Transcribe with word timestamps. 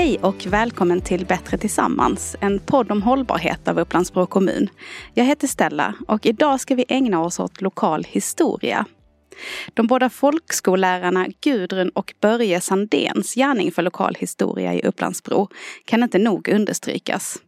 Hej 0.00 0.18
och 0.18 0.46
välkommen 0.46 1.00
till 1.00 1.26
Bättre 1.26 1.58
tillsammans, 1.58 2.36
en 2.40 2.58
podd 2.58 2.90
om 2.92 3.02
hållbarhet 3.02 3.68
av 3.68 3.78
Upplandsbro 3.78 4.26
kommun. 4.26 4.68
Jag 5.14 5.24
heter 5.24 5.46
Stella 5.46 5.94
och 6.08 6.26
idag 6.26 6.60
ska 6.60 6.74
vi 6.74 6.84
ägna 6.88 7.20
oss 7.20 7.40
åt 7.40 7.60
lokal 7.60 8.04
historia. 8.04 8.86
De 9.74 9.86
båda 9.86 10.10
folkskollärarna 10.10 11.26
Gudrun 11.40 11.88
och 11.88 12.14
Börje 12.20 12.60
Sandéns 12.60 13.34
gärning 13.34 13.72
för 13.72 13.82
lokal 13.82 14.14
historia 14.18 14.74
i 14.74 14.82
Upplandsbro 14.82 15.48
kan 15.84 16.02
inte 16.02 16.18
nog 16.18 16.48
understrykas. 16.48 17.38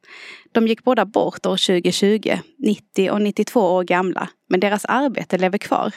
De 0.52 0.68
gick 0.68 0.84
båda 0.84 1.04
bort 1.04 1.46
år 1.46 1.66
2020, 1.66 2.38
90 2.58 3.10
och 3.10 3.22
92 3.22 3.60
år 3.60 3.84
gamla, 3.84 4.28
men 4.48 4.60
deras 4.60 4.84
arbete 4.84 5.38
lever 5.38 5.58
kvar. 5.58 5.92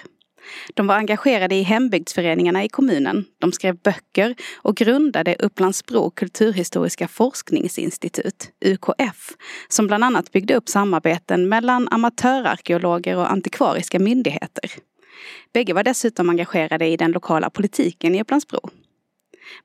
De 0.73 0.87
var 0.87 0.95
engagerade 0.95 1.55
i 1.55 1.61
hembygdsföreningarna 1.61 2.63
i 2.63 2.69
kommunen. 2.69 3.25
De 3.39 3.51
skrev 3.51 3.77
böcker 3.77 4.35
och 4.55 4.75
grundade 4.75 5.35
Upplandsbro 5.39 6.09
kulturhistoriska 6.09 7.07
forskningsinstitut, 7.07 8.51
UKF, 8.65 9.31
som 9.67 9.87
bland 9.87 10.03
annat 10.03 10.31
byggde 10.31 10.55
upp 10.55 10.69
samarbeten 10.69 11.49
mellan 11.49 11.87
amatörarkeologer 11.91 13.17
och 13.17 13.31
antikvariska 13.31 13.99
myndigheter. 13.99 14.71
Bägge 15.53 15.73
var 15.73 15.83
dessutom 15.83 16.29
engagerade 16.29 16.87
i 16.87 16.97
den 16.97 17.11
lokala 17.11 17.49
politiken 17.49 18.15
i 18.15 18.21
Upplandsbro. 18.21 18.69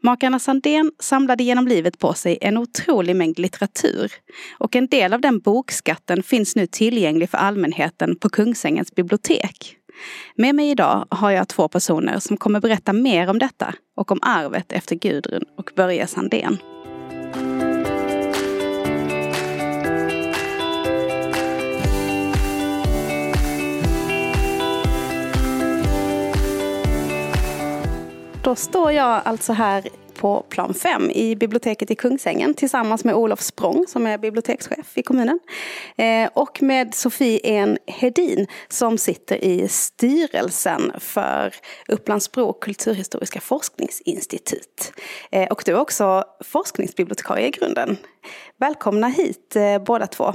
Makarna 0.02 0.38
Sandén 0.38 0.92
samlade 0.98 1.42
genom 1.42 1.68
livet 1.68 1.98
på 1.98 2.14
sig 2.14 2.38
en 2.40 2.56
otrolig 2.56 3.16
mängd 3.16 3.38
litteratur 3.38 4.12
och 4.58 4.76
en 4.76 4.86
del 4.86 5.12
av 5.12 5.20
den 5.20 5.38
bokskatten 5.38 6.22
finns 6.22 6.56
nu 6.56 6.66
tillgänglig 6.66 7.30
för 7.30 7.38
allmänheten 7.38 8.16
på 8.16 8.28
Kungsängens 8.28 8.94
bibliotek. 8.94 9.76
Med 10.34 10.54
mig 10.54 10.70
idag 10.70 11.06
har 11.10 11.30
jag 11.30 11.48
två 11.48 11.68
personer 11.68 12.18
som 12.18 12.36
kommer 12.36 12.60
berätta 12.60 12.92
mer 12.92 13.30
om 13.30 13.38
detta 13.38 13.74
och 13.96 14.12
om 14.12 14.18
arvet 14.22 14.72
efter 14.72 14.96
Gudrun 14.96 15.44
och 15.58 15.70
Börje 15.76 16.06
Sandén. 16.06 16.58
Då 28.42 28.56
står 28.56 28.92
jag 28.92 29.22
alltså 29.24 29.52
här 29.52 29.88
på 30.20 30.46
plan 30.48 30.74
5 30.74 31.10
i 31.10 31.36
biblioteket 31.36 31.90
i 31.90 31.94
Kungsängen 31.94 32.54
tillsammans 32.54 33.04
med 33.04 33.14
Olof 33.14 33.40
Språng 33.40 33.84
som 33.88 34.06
är 34.06 34.18
bibliotekschef 34.18 34.98
i 34.98 35.02
kommunen. 35.02 35.40
Eh, 35.96 36.30
och 36.34 36.62
med 36.62 36.94
Sofie 36.94 37.40
En 37.44 37.78
Hedin 37.86 38.46
som 38.68 38.98
sitter 38.98 39.44
i 39.44 39.68
styrelsen 39.68 40.92
för 40.98 41.54
Upplandsbro 41.88 42.52
kulturhistoriska 42.52 43.40
forskningsinstitut. 43.40 44.92
Eh, 45.30 45.48
och 45.48 45.62
du 45.66 45.72
är 45.72 45.80
också 45.80 46.24
forskningsbibliotekarie 46.44 47.46
i 47.46 47.50
grunden. 47.50 47.96
Välkomna 48.58 49.08
hit 49.08 49.56
eh, 49.56 49.78
båda 49.78 50.06
två. 50.06 50.34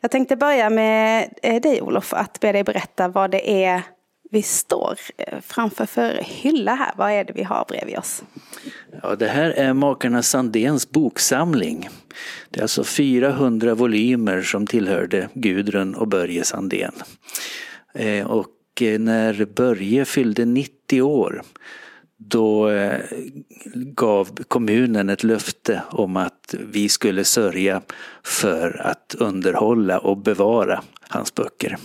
Jag 0.00 0.10
tänkte 0.10 0.36
börja 0.36 0.70
med 0.70 1.34
dig 1.42 1.82
Olof, 1.82 2.12
att 2.12 2.40
be 2.40 2.52
dig 2.52 2.64
berätta 2.64 3.08
vad 3.08 3.30
det 3.30 3.64
är 3.64 3.82
vi 4.30 4.42
står 4.42 4.98
eh, 5.16 5.40
framför 5.40 5.86
för 5.86 6.20
hylla 6.22 6.74
här. 6.74 6.92
Vad 6.96 7.10
är 7.10 7.24
det 7.24 7.32
vi 7.32 7.42
har 7.42 7.64
bredvid 7.68 7.98
oss? 7.98 8.22
Ja, 9.02 9.16
det 9.16 9.28
här 9.28 9.50
är 9.50 9.72
makarna 9.72 10.22
Sandéns 10.22 10.90
boksamling. 10.90 11.88
Det 12.50 12.60
är 12.60 12.62
alltså 12.62 12.84
400 12.84 13.74
volymer 13.74 14.42
som 14.42 14.66
tillhörde 14.66 15.28
Gudrun 15.34 15.94
och 15.94 16.08
Börje 16.08 16.44
Sandén. 16.44 16.92
Eh, 17.94 18.26
och 18.26 18.82
eh, 18.82 18.98
när 18.98 19.44
Börje 19.44 20.04
fyllde 20.04 20.44
90 20.44 21.02
år 21.02 21.42
då 22.18 22.70
gav 23.74 24.44
kommunen 24.48 25.08
ett 25.08 25.24
löfte 25.24 25.82
om 25.90 26.16
att 26.16 26.54
vi 26.72 26.88
skulle 26.88 27.24
sörja 27.24 27.82
för 28.22 28.80
att 28.86 29.14
underhålla 29.18 29.98
och 29.98 30.16
bevara 30.18 30.82
hans 31.08 31.34
böcker. 31.34 31.76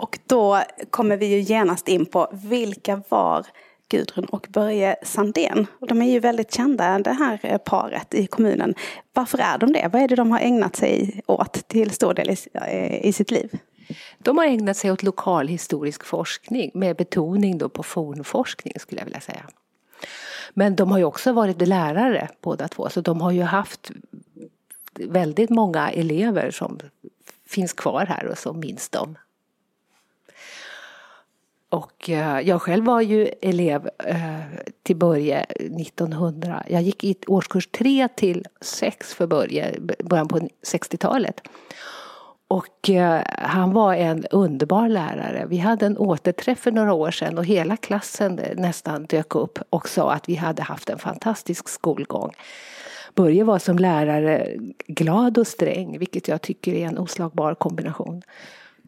Och 0.00 0.18
då 0.26 0.62
kommer 0.90 1.16
vi 1.16 1.26
ju 1.26 1.40
genast 1.40 1.88
in 1.88 2.06
på 2.06 2.28
vilka 2.32 3.02
var 3.08 3.46
Gudrun 3.88 4.24
och 4.24 4.46
Börje 4.50 4.96
Sandén. 5.02 5.66
Och 5.80 5.86
de 5.86 6.02
är 6.02 6.10
ju 6.10 6.20
väldigt 6.20 6.54
kända 6.54 6.98
det 6.98 7.12
här 7.12 7.58
paret 7.58 8.14
i 8.14 8.26
kommunen. 8.26 8.74
Varför 9.12 9.38
är 9.38 9.58
de 9.58 9.72
det? 9.72 9.90
Vad 9.92 10.02
är 10.02 10.08
det 10.08 10.14
de 10.14 10.30
har 10.30 10.38
ägnat 10.38 10.76
sig 10.76 11.22
åt 11.26 11.68
till 11.68 11.90
stor 11.90 12.14
del 12.14 12.30
i, 12.30 12.36
eh, 12.54 13.06
i 13.06 13.12
sitt 13.12 13.30
liv? 13.30 13.58
De 14.18 14.38
har 14.38 14.44
ägnat 14.44 14.76
sig 14.76 14.92
åt 14.92 15.02
lokalhistorisk 15.02 16.04
forskning 16.04 16.70
med 16.74 16.96
betoning 16.96 17.58
då 17.58 17.68
på 17.68 17.82
fornforskning 17.82 18.74
skulle 18.78 19.00
jag 19.00 19.06
vilja 19.06 19.20
säga. 19.20 19.46
Men 20.54 20.76
de 20.76 20.90
har 20.90 20.98
ju 20.98 21.04
också 21.04 21.32
varit 21.32 21.68
lärare 21.68 22.28
båda 22.40 22.68
två 22.68 22.88
så 22.88 23.00
de 23.00 23.20
har 23.20 23.30
ju 23.30 23.42
haft 23.42 23.90
väldigt 24.94 25.50
många 25.50 25.90
elever 25.90 26.50
som 26.50 26.78
finns 27.46 27.72
kvar 27.72 28.06
här 28.06 28.26
och 28.26 28.38
som 28.38 28.60
minns 28.60 28.88
dem. 28.88 29.16
Och 31.70 32.10
eh, 32.10 32.40
jag 32.40 32.62
själv 32.62 32.84
var 32.84 33.00
ju 33.00 33.30
elev 33.42 33.88
eh, 34.04 34.40
till 34.82 34.96
Börje 34.96 35.40
1900. 35.40 36.62
Jag 36.68 36.82
gick 36.82 37.04
i 37.04 37.16
årskurs 37.26 37.66
3 37.66 38.08
till 38.16 38.44
6 38.60 39.14
för 39.14 39.26
Börje, 39.26 39.80
början 40.04 40.28
på 40.28 40.38
60-talet. 40.38 41.40
Och 42.48 42.90
eh, 42.90 43.22
han 43.38 43.72
var 43.72 43.94
en 43.94 44.24
underbar 44.30 44.88
lärare. 44.88 45.46
Vi 45.48 45.58
hade 45.58 45.86
en 45.86 45.98
återträff 45.98 46.58
för 46.58 46.72
några 46.72 46.92
år 46.92 47.10
sedan 47.10 47.38
och 47.38 47.44
hela 47.44 47.76
klassen 47.76 48.40
nästan 48.56 49.06
dök 49.06 49.34
upp 49.34 49.58
och 49.70 49.88
sa 49.88 50.12
att 50.12 50.28
vi 50.28 50.34
hade 50.34 50.62
haft 50.62 50.90
en 50.90 50.98
fantastisk 50.98 51.68
skolgång. 51.68 52.32
Börje 53.14 53.44
var 53.44 53.58
som 53.58 53.78
lärare 53.78 54.56
glad 54.86 55.38
och 55.38 55.46
sträng, 55.46 55.98
vilket 55.98 56.28
jag 56.28 56.42
tycker 56.42 56.74
är 56.74 56.86
en 56.86 56.98
oslagbar 56.98 57.54
kombination. 57.54 58.22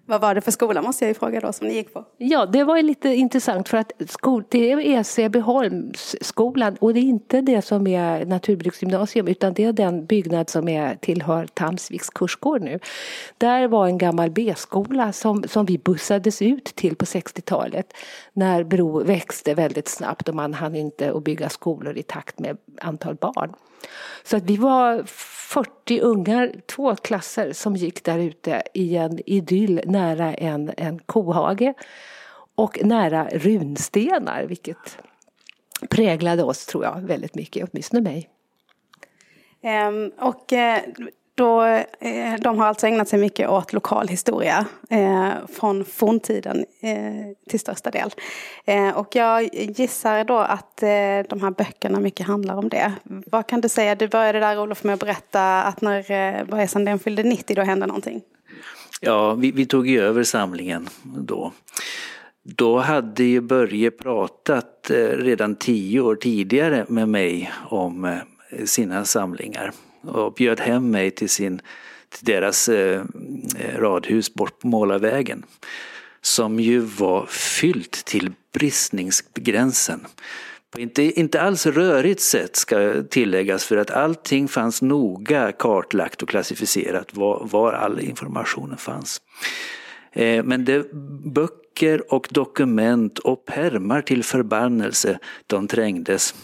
Vad 0.07 0.21
var 0.21 0.35
det 0.35 0.41
för 0.41 0.51
skola 0.51 0.83
måste 0.83 1.05
jag 1.05 1.09
ju 1.09 1.15
fråga 1.15 1.41
då 1.41 1.53
som 1.53 1.67
ni 1.67 1.75
gick 1.75 1.93
på? 1.93 2.05
Ja, 2.19 2.47
det 2.47 2.65
var 2.65 2.83
lite 2.83 3.09
intressant 3.09 3.69
för 3.69 3.79
att 3.79 3.93
skol, 4.09 4.45
det 4.49 4.73
är 4.73 5.03
Säbyholmsskolan 5.03 6.77
och 6.81 6.95
det 6.95 7.01
är 7.01 7.03
inte 7.03 7.41
det 7.41 7.63
som 7.63 7.87
är 7.87 8.25
naturbruksgymnasium 8.25 9.29
utan 9.29 9.55
det 9.55 9.65
är 9.65 9.73
den 9.73 10.07
byggnad 10.07 10.51
som 10.51 10.69
är, 10.69 10.95
tillhör 10.97 11.47
Tamsviks 11.47 12.11
kursgård 12.11 12.63
nu. 12.63 12.79
Där 13.39 13.69
var 13.69 13.87
en 13.87 13.99
gammal 13.99 14.31
B-skola 14.31 15.13
som, 15.13 15.45
som 15.49 15.67
vi 15.67 15.79
bussades 15.79 16.43
ut 16.43 16.65
till 16.65 16.97
på 16.97 17.05
60-talet 17.05 17.93
när 18.33 18.65
Bro 18.65 19.05
växte 19.05 19.55
väldigt 19.55 19.89
snabbt 19.89 20.29
och 20.29 20.35
man 20.35 20.55
hann 20.55 20.77
inte 20.77 21.13
att 21.13 21.25
bygga 21.25 21.49
skolor 21.49 21.97
i 21.97 22.03
takt 22.03 22.39
med 22.39 22.57
antal 22.81 23.15
barn. 23.15 23.55
Så 24.25 24.37
att 24.37 24.43
vi 24.43 24.57
var 24.57 25.03
40 25.53 26.01
ungar, 26.01 26.53
två 26.67 26.97
klasser 26.97 27.53
som 27.53 27.77
gick 27.77 28.05
där 28.05 28.19
ute 28.19 28.63
i 28.75 28.97
en 28.97 29.19
idyll 29.27 29.81
nära 29.87 30.35
en, 30.35 30.73
en 30.77 30.99
kohage 30.99 31.75
och 32.55 32.79
nära 32.85 33.29
runstenar 33.29 34.45
vilket 34.45 34.99
präglade 35.91 36.43
oss 36.43 36.67
tror 36.67 36.85
jag 36.85 37.01
väldigt 37.01 37.35
mycket, 37.35 37.69
åtminstone 37.69 38.03
mig. 38.03 38.29
Um, 39.89 40.13
och 40.19 40.53
uh, 40.53 41.07
då, 41.35 41.63
eh, 41.65 42.35
de 42.41 42.59
har 42.59 42.67
alltså 42.67 42.87
ägnat 42.87 43.09
sig 43.09 43.19
mycket 43.19 43.49
åt 43.49 43.73
lokalhistoria 43.73 44.67
eh, 44.91 45.31
från 45.53 45.85
forntiden 45.85 46.65
eh, 46.81 47.51
till 47.51 47.61
största 47.61 47.91
del. 47.91 48.11
Eh, 48.65 48.91
och 48.91 49.17
jag 49.17 49.55
gissar 49.55 50.25
då 50.25 50.39
att 50.39 50.83
eh, 50.83 50.89
de 51.29 51.41
här 51.43 51.51
böckerna 51.51 52.01
mycket 52.01 52.27
handlar 52.27 52.55
om 52.55 52.69
det. 52.69 52.93
Vad 53.05 53.47
kan 53.47 53.61
du 53.61 53.69
säga? 53.69 53.95
Du 53.95 54.09
började 54.09 54.41
där 54.41 54.61
Olof 54.61 54.85
med 54.85 54.95
att 54.95 55.01
berätta 55.01 55.63
att 55.63 55.81
när 55.81 56.11
eh, 56.11 56.45
Börje 56.45 56.69
Sandén 56.69 56.99
fyllde 56.99 57.23
90 57.23 57.57
då 57.57 57.63
hände 57.63 57.87
någonting. 57.87 58.23
Ja, 59.01 59.35
vi, 59.35 59.53
vi 59.53 59.67
tog 59.67 59.87
ju 59.87 60.01
över 60.01 60.25
samlingen 60.25 60.89
då. 61.03 61.53
Då 62.45 62.79
hade 62.79 63.25
ju 63.25 63.41
Börje 63.41 63.91
pratat 63.91 64.91
eh, 64.91 64.97
redan 64.97 65.57
tio 65.57 66.01
år 66.01 66.15
tidigare 66.15 66.85
med 66.89 67.09
mig 67.09 67.53
om 67.69 68.05
eh, 68.05 68.65
sina 68.65 69.05
samlingar 69.05 69.73
och 70.03 70.33
bjöd 70.33 70.61
hem 70.61 70.91
mig 70.91 71.11
till, 71.11 71.29
sin, 71.29 71.61
till 72.09 72.25
deras 72.25 72.69
eh, 72.69 73.03
eh 73.59 73.79
radhus 73.79 74.35
bort 74.35 74.59
på 74.59 74.69
Målarvägen. 74.69 75.43
Som 76.21 76.61
ju 76.61 76.79
var 76.79 77.27
fyllt 77.27 78.05
till 78.05 78.33
bristningsgränsen. 78.53 80.07
På 80.73 80.81
inte, 80.81 81.03
inte 81.03 81.41
alls 81.41 81.67
rörigt 81.67 82.21
sätt 82.21 82.57
ska 82.57 83.03
tilläggas 83.11 83.65
för 83.65 83.77
att 83.77 83.91
allting 83.91 84.49
fanns 84.49 84.83
noga 84.83 85.53
kartlagt 85.53 86.23
och 86.23 86.29
klassificerat 86.29 87.17
var, 87.17 87.49
var 87.51 87.73
all 87.73 88.01
informationen 88.01 88.77
fanns. 88.77 89.21
Eh, 90.13 90.45
men 90.45 90.65
det, 90.65 90.93
böcker 91.25 92.15
och 92.15 92.29
dokument 92.31 93.19
och 93.19 93.45
permar 93.45 94.03
till 94.03 94.25
förbannelse, 94.25 95.19
de 95.47 95.69
trängdes. 95.69 96.35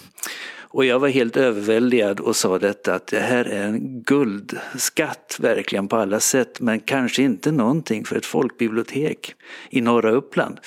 Och 0.71 0.85
jag 0.85 0.99
var 0.99 1.09
helt 1.09 1.37
överväldigad 1.37 2.21
och 2.21 2.37
sa 2.37 2.59
detta 2.59 2.95
att 2.95 3.07
det 3.07 3.21
här 3.21 3.45
är 3.45 3.65
en 3.65 4.03
guldskatt 4.03 5.37
verkligen 5.41 5.89
på 5.89 5.97
alla 5.97 6.21
sätt 6.21 6.61
men 6.61 6.81
kanske 6.81 7.23
inte 7.23 7.53
någonting 7.53 8.05
för 8.05 8.17
ett 8.17 8.27
folkbibliotek 8.27 9.35
i 9.71 9.81
norra 9.81 10.11
Uppland. 10.11 10.61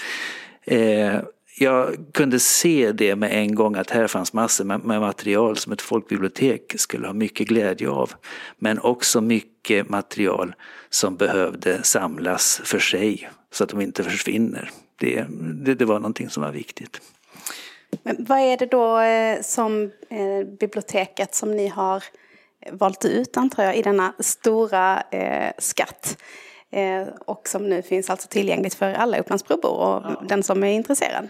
Eh, 0.63 1.19
jag 1.59 1.95
kunde 2.11 2.39
se 2.39 2.91
det 2.91 3.15
med 3.15 3.31
en 3.31 3.55
gång 3.55 3.75
att 3.75 3.89
här 3.89 4.07
fanns 4.07 4.33
massor 4.33 4.65
med, 4.65 4.85
med 4.85 5.01
material 5.01 5.57
som 5.57 5.73
ett 5.73 5.81
folkbibliotek 5.81 6.73
skulle 6.77 7.07
ha 7.07 7.13
mycket 7.13 7.47
glädje 7.47 7.89
av. 7.89 8.11
Men 8.59 8.79
också 8.79 9.21
mycket 9.21 9.89
material 9.89 10.55
som 10.89 11.15
behövde 11.15 11.83
samlas 11.83 12.61
för 12.63 12.79
sig 12.79 13.29
så 13.51 13.63
att 13.63 13.69
de 13.69 13.81
inte 13.81 14.03
försvinner. 14.03 14.69
Det, 14.99 15.25
det, 15.65 15.73
det 15.73 15.85
var 15.85 15.99
någonting 15.99 16.29
som 16.29 16.43
var 16.43 16.51
viktigt. 16.51 17.01
Men 18.03 18.15
vad 18.19 18.39
är 18.39 18.57
det 18.57 18.65
då 18.65 18.99
eh, 18.99 19.41
som 19.41 19.91
eh, 20.09 20.47
biblioteket 20.59 21.35
som 21.35 21.51
ni 21.51 21.67
har 21.67 22.03
valt 22.71 23.05
ut 23.05 23.37
antar 23.37 23.63
jag 23.63 23.77
i 23.77 23.81
denna 23.81 24.13
stora 24.19 25.03
eh, 25.11 25.51
skatt? 25.57 26.17
Eh, 26.71 27.07
och 27.25 27.47
som 27.47 27.69
nu 27.69 27.81
finns 27.81 28.09
alltså 28.09 28.27
tillgängligt 28.27 28.73
för 28.73 28.93
alla 28.93 29.17
Upplandsbrobor 29.17 29.71
och 29.71 30.03
ja. 30.03 30.23
den 30.27 30.43
som 30.43 30.63
är 30.63 30.71
intresserad. 30.71 31.27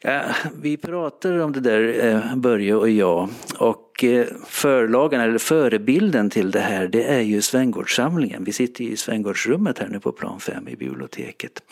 Ja, 0.00 0.22
vi 0.62 0.76
pratade 0.76 1.44
om 1.44 1.52
det 1.52 1.60
där, 1.60 2.06
eh, 2.06 2.36
Börje 2.36 2.74
och 2.74 2.90
jag. 2.90 3.28
Och 3.58 4.04
eh, 4.04 4.26
förlagen, 4.46 5.20
eller 5.20 5.38
förebilden 5.38 6.30
till 6.30 6.50
det 6.50 6.60
här, 6.60 6.88
det 6.88 7.04
är 7.04 7.20
ju 7.20 7.42
Svängårdssamlingen. 7.42 8.44
Vi 8.44 8.52
sitter 8.52 8.84
i 8.84 8.96
Svängårdsrummet 8.96 9.78
här 9.78 9.88
nu 9.88 10.00
på 10.00 10.12
plan 10.12 10.40
5 10.40 10.68
i 10.68 10.76
biblioteket. 10.76 11.62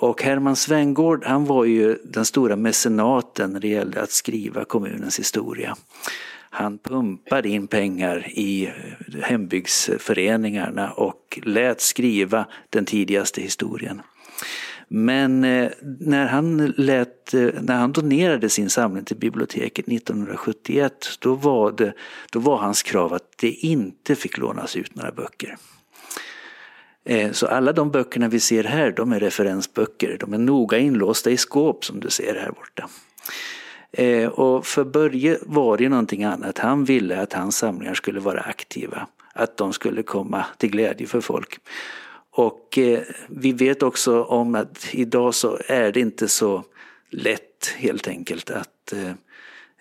Och 0.00 0.22
Herman 0.22 0.56
Svengård 0.56 1.24
han 1.24 1.44
var 1.44 1.64
ju 1.64 1.98
den 2.04 2.24
stora 2.24 2.56
mecenaten 2.56 3.52
när 3.52 3.60
det 3.60 3.68
gällde 3.68 4.02
att 4.02 4.10
skriva 4.10 4.64
kommunens 4.64 5.18
historia. 5.18 5.76
Han 6.50 6.78
pumpade 6.78 7.48
in 7.48 7.66
pengar 7.66 8.28
i 8.28 8.70
hembygdsföreningarna 9.22 10.90
och 10.90 11.40
lät 11.42 11.80
skriva 11.80 12.46
den 12.70 12.84
tidigaste 12.84 13.40
historien. 13.40 14.02
Men 14.88 15.44
eh, 15.44 15.70
när 16.00 16.26
han, 16.26 16.74
lät, 16.76 17.34
eh, 17.34 17.48
när 17.60 17.76
han 17.76 17.92
donerade 17.92 18.48
sin 18.48 18.70
samling 18.70 19.04
till 19.04 19.16
biblioteket 19.16 19.88
1971 19.88 20.92
då 21.18 21.34
var, 21.34 21.72
det, 21.72 21.92
då 22.32 22.38
var 22.38 22.56
hans 22.56 22.82
krav 22.82 23.12
att 23.12 23.38
det 23.38 23.50
inte 23.50 24.14
fick 24.14 24.38
lånas 24.38 24.76
ut 24.76 24.94
några 24.94 25.12
böcker. 25.12 25.56
Eh, 27.04 27.32
så 27.32 27.46
alla 27.46 27.72
de 27.72 27.90
böckerna 27.90 28.28
vi 28.28 28.40
ser 28.40 28.64
här 28.64 28.90
de 28.90 29.12
är 29.12 29.20
referensböcker. 29.20 30.16
De 30.20 30.32
är 30.32 30.38
noga 30.38 30.78
inlåsta 30.78 31.30
i 31.30 31.36
skåp 31.36 31.84
som 31.84 32.00
du 32.00 32.10
ser 32.10 32.34
här 32.34 32.50
borta. 32.50 32.88
Eh, 33.92 34.28
och 34.28 34.66
för 34.66 34.84
Börje 34.84 35.38
var 35.42 35.76
det 35.76 35.88
någonting 35.88 36.24
annat. 36.24 36.58
Han 36.58 36.84
ville 36.84 37.20
att 37.20 37.32
hans 37.32 37.56
samlingar 37.56 37.94
skulle 37.94 38.20
vara 38.20 38.40
aktiva. 38.40 39.06
Att 39.32 39.56
de 39.56 39.72
skulle 39.72 40.02
komma 40.02 40.46
till 40.58 40.70
glädje 40.70 41.06
för 41.06 41.20
folk. 41.20 41.58
Och 42.30 42.78
eh, 42.78 43.00
vi 43.28 43.52
vet 43.52 43.82
också 43.82 44.24
om 44.24 44.54
att 44.54 44.88
idag 44.92 45.34
så 45.34 45.58
är 45.66 45.92
det 45.92 46.00
inte 46.00 46.28
så 46.28 46.64
lätt 47.10 47.74
helt 47.76 48.08
enkelt 48.08 48.50
att 48.50 48.94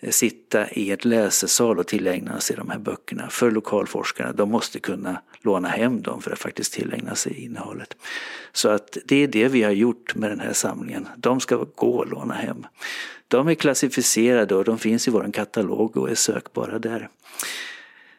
sitta 0.09 0.69
i 0.69 0.91
ett 0.91 1.05
läsesal 1.05 1.79
och 1.79 1.87
tillägna 1.87 2.39
sig 2.39 2.55
de 2.55 2.69
här 2.69 2.79
böckerna. 2.79 3.29
För 3.29 3.51
lokalforskarna, 3.51 4.31
de 4.31 4.51
måste 4.51 4.79
kunna 4.79 5.21
låna 5.41 5.67
hem 5.67 6.01
dem 6.01 6.21
för 6.21 6.31
att 6.31 6.39
faktiskt 6.39 6.73
tillägna 6.73 7.15
sig 7.15 7.43
innehållet. 7.43 7.97
Så 8.51 8.69
att 8.69 8.97
det 9.05 9.23
är 9.23 9.27
det 9.27 9.47
vi 9.47 9.63
har 9.63 9.71
gjort 9.71 10.15
med 10.15 10.29
den 10.29 10.39
här 10.39 10.53
samlingen. 10.53 11.07
De 11.17 11.39
ska 11.39 11.65
gå 11.75 12.01
att 12.01 12.09
låna 12.09 12.33
hem. 12.33 12.67
De 13.27 13.47
är 13.47 13.55
klassificerade 13.55 14.55
och 14.55 14.63
de 14.63 14.77
finns 14.77 15.07
i 15.07 15.11
vår 15.11 15.31
katalog 15.33 15.97
och 15.97 16.09
är 16.09 16.15
sökbara 16.15 16.79
där. 16.79 17.09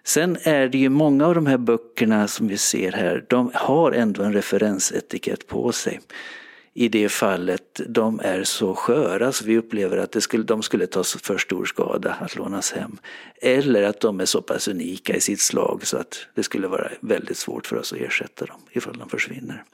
Sen 0.05 0.37
är 0.43 0.69
det 0.69 0.79
ju 0.79 0.89
många 0.89 1.27
av 1.27 1.35
de 1.35 1.47
här 1.47 1.59
böckerna 1.59 2.29
som 2.29 2.49
vi 2.49 2.59
ser 2.59 2.93
här, 2.93 3.25
de 3.29 3.51
har 3.55 3.93
ändå 3.93 4.23
en 4.23 4.33
referensetikett 4.33 5.47
på 5.47 5.73
sig. 5.73 6.01
I 6.75 6.89
det 6.89 7.09
fallet 7.09 7.81
de 7.89 8.21
är 8.21 8.45
så 8.45 8.75
sköra 8.75 9.33
så 9.33 9.45
vi 9.45 9.59
upplever 9.59 9.97
att 9.97 10.13
det 10.13 10.21
skulle, 10.21 10.45
de 10.45 10.63
skulle 10.63 10.87
ta 10.87 11.05
för 11.05 11.39
stor 11.39 11.65
skada 11.65 12.17
att 12.21 12.37
lånas 12.37 12.73
hem. 12.73 12.99
Eller 13.43 13.83
att 13.83 14.01
de 14.01 14.21
är 14.21 14.25
så 14.25 14.43
pass 14.43 14.69
unika 14.69 15.17
i 15.17 15.21
sitt 15.21 15.41
slag 15.41 15.87
så 15.87 15.97
att 15.97 16.27
det 16.35 16.43
skulle 16.43 16.69
vara 16.69 16.89
väldigt 17.01 17.37
svårt 17.37 17.67
för 17.67 17.77
oss 17.77 17.93
att 17.93 17.99
ersätta 17.99 18.47
dem 18.47 18.61
ifall 18.73 18.99
de 18.99 19.09
försvinner. 19.09 19.65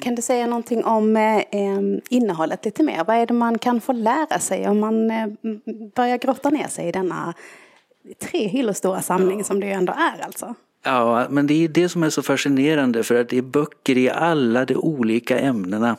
Kan 0.00 0.14
du 0.14 0.22
säga 0.22 0.46
någonting 0.46 0.84
om 0.84 1.16
eh, 1.16 1.42
innehållet 2.10 2.64
lite 2.64 2.82
mer? 2.82 3.04
Vad 3.04 3.16
är 3.16 3.26
det 3.26 3.34
man 3.34 3.58
kan 3.58 3.80
få 3.80 3.92
lära 3.92 4.38
sig 4.38 4.68
om 4.68 4.80
man 4.80 5.10
eh, 5.10 5.26
börjar 5.94 6.16
grotta 6.16 6.50
ner 6.50 6.68
sig 6.68 6.88
i 6.88 6.92
denna 6.92 7.34
tre 8.18 8.46
hyllor 8.46 8.72
stora 8.72 9.02
samling 9.02 9.38
ja. 9.38 9.44
som 9.44 9.60
det 9.60 9.66
ju 9.66 9.72
ändå 9.72 9.92
är 9.92 10.24
alltså. 10.24 10.54
Ja, 10.82 11.26
men 11.30 11.46
det 11.46 11.64
är 11.64 11.68
det 11.68 11.88
som 11.88 12.02
är 12.02 12.10
så 12.10 12.22
fascinerande 12.22 13.02
för 13.02 13.14
att 13.14 13.28
det 13.28 13.38
är 13.38 13.42
böcker 13.42 13.98
i 13.98 14.10
alla 14.10 14.64
de 14.64 14.76
olika 14.76 15.38
ämnena. 15.38 15.96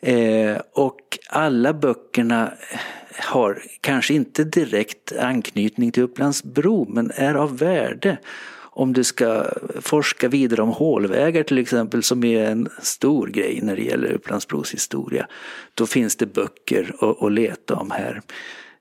Eh, 0.00 0.56
och 0.72 1.18
alla 1.28 1.72
böckerna 1.72 2.52
har 3.18 3.62
kanske 3.80 4.14
inte 4.14 4.44
direkt 4.44 5.12
anknytning 5.16 5.92
till 5.92 6.02
Upplandsbro 6.02 6.86
men 6.88 7.10
är 7.14 7.34
av 7.34 7.58
värde 7.58 8.18
om 8.72 8.92
du 8.92 9.04
ska 9.04 9.44
forska 9.80 10.28
vidare 10.28 10.62
om 10.62 10.68
hålvägar 10.68 11.42
till 11.42 11.58
exempel 11.58 12.02
som 12.02 12.24
är 12.24 12.44
en 12.44 12.68
stor 12.82 13.26
grej 13.26 13.60
när 13.62 13.76
det 13.76 13.82
gäller 13.82 14.12
Upplandsbros 14.12 14.74
historia. 14.74 15.26
Då 15.74 15.86
finns 15.86 16.16
det 16.16 16.26
böcker 16.26 16.94
att 17.20 17.32
leta 17.32 17.74
om 17.74 17.90
här. 17.90 18.22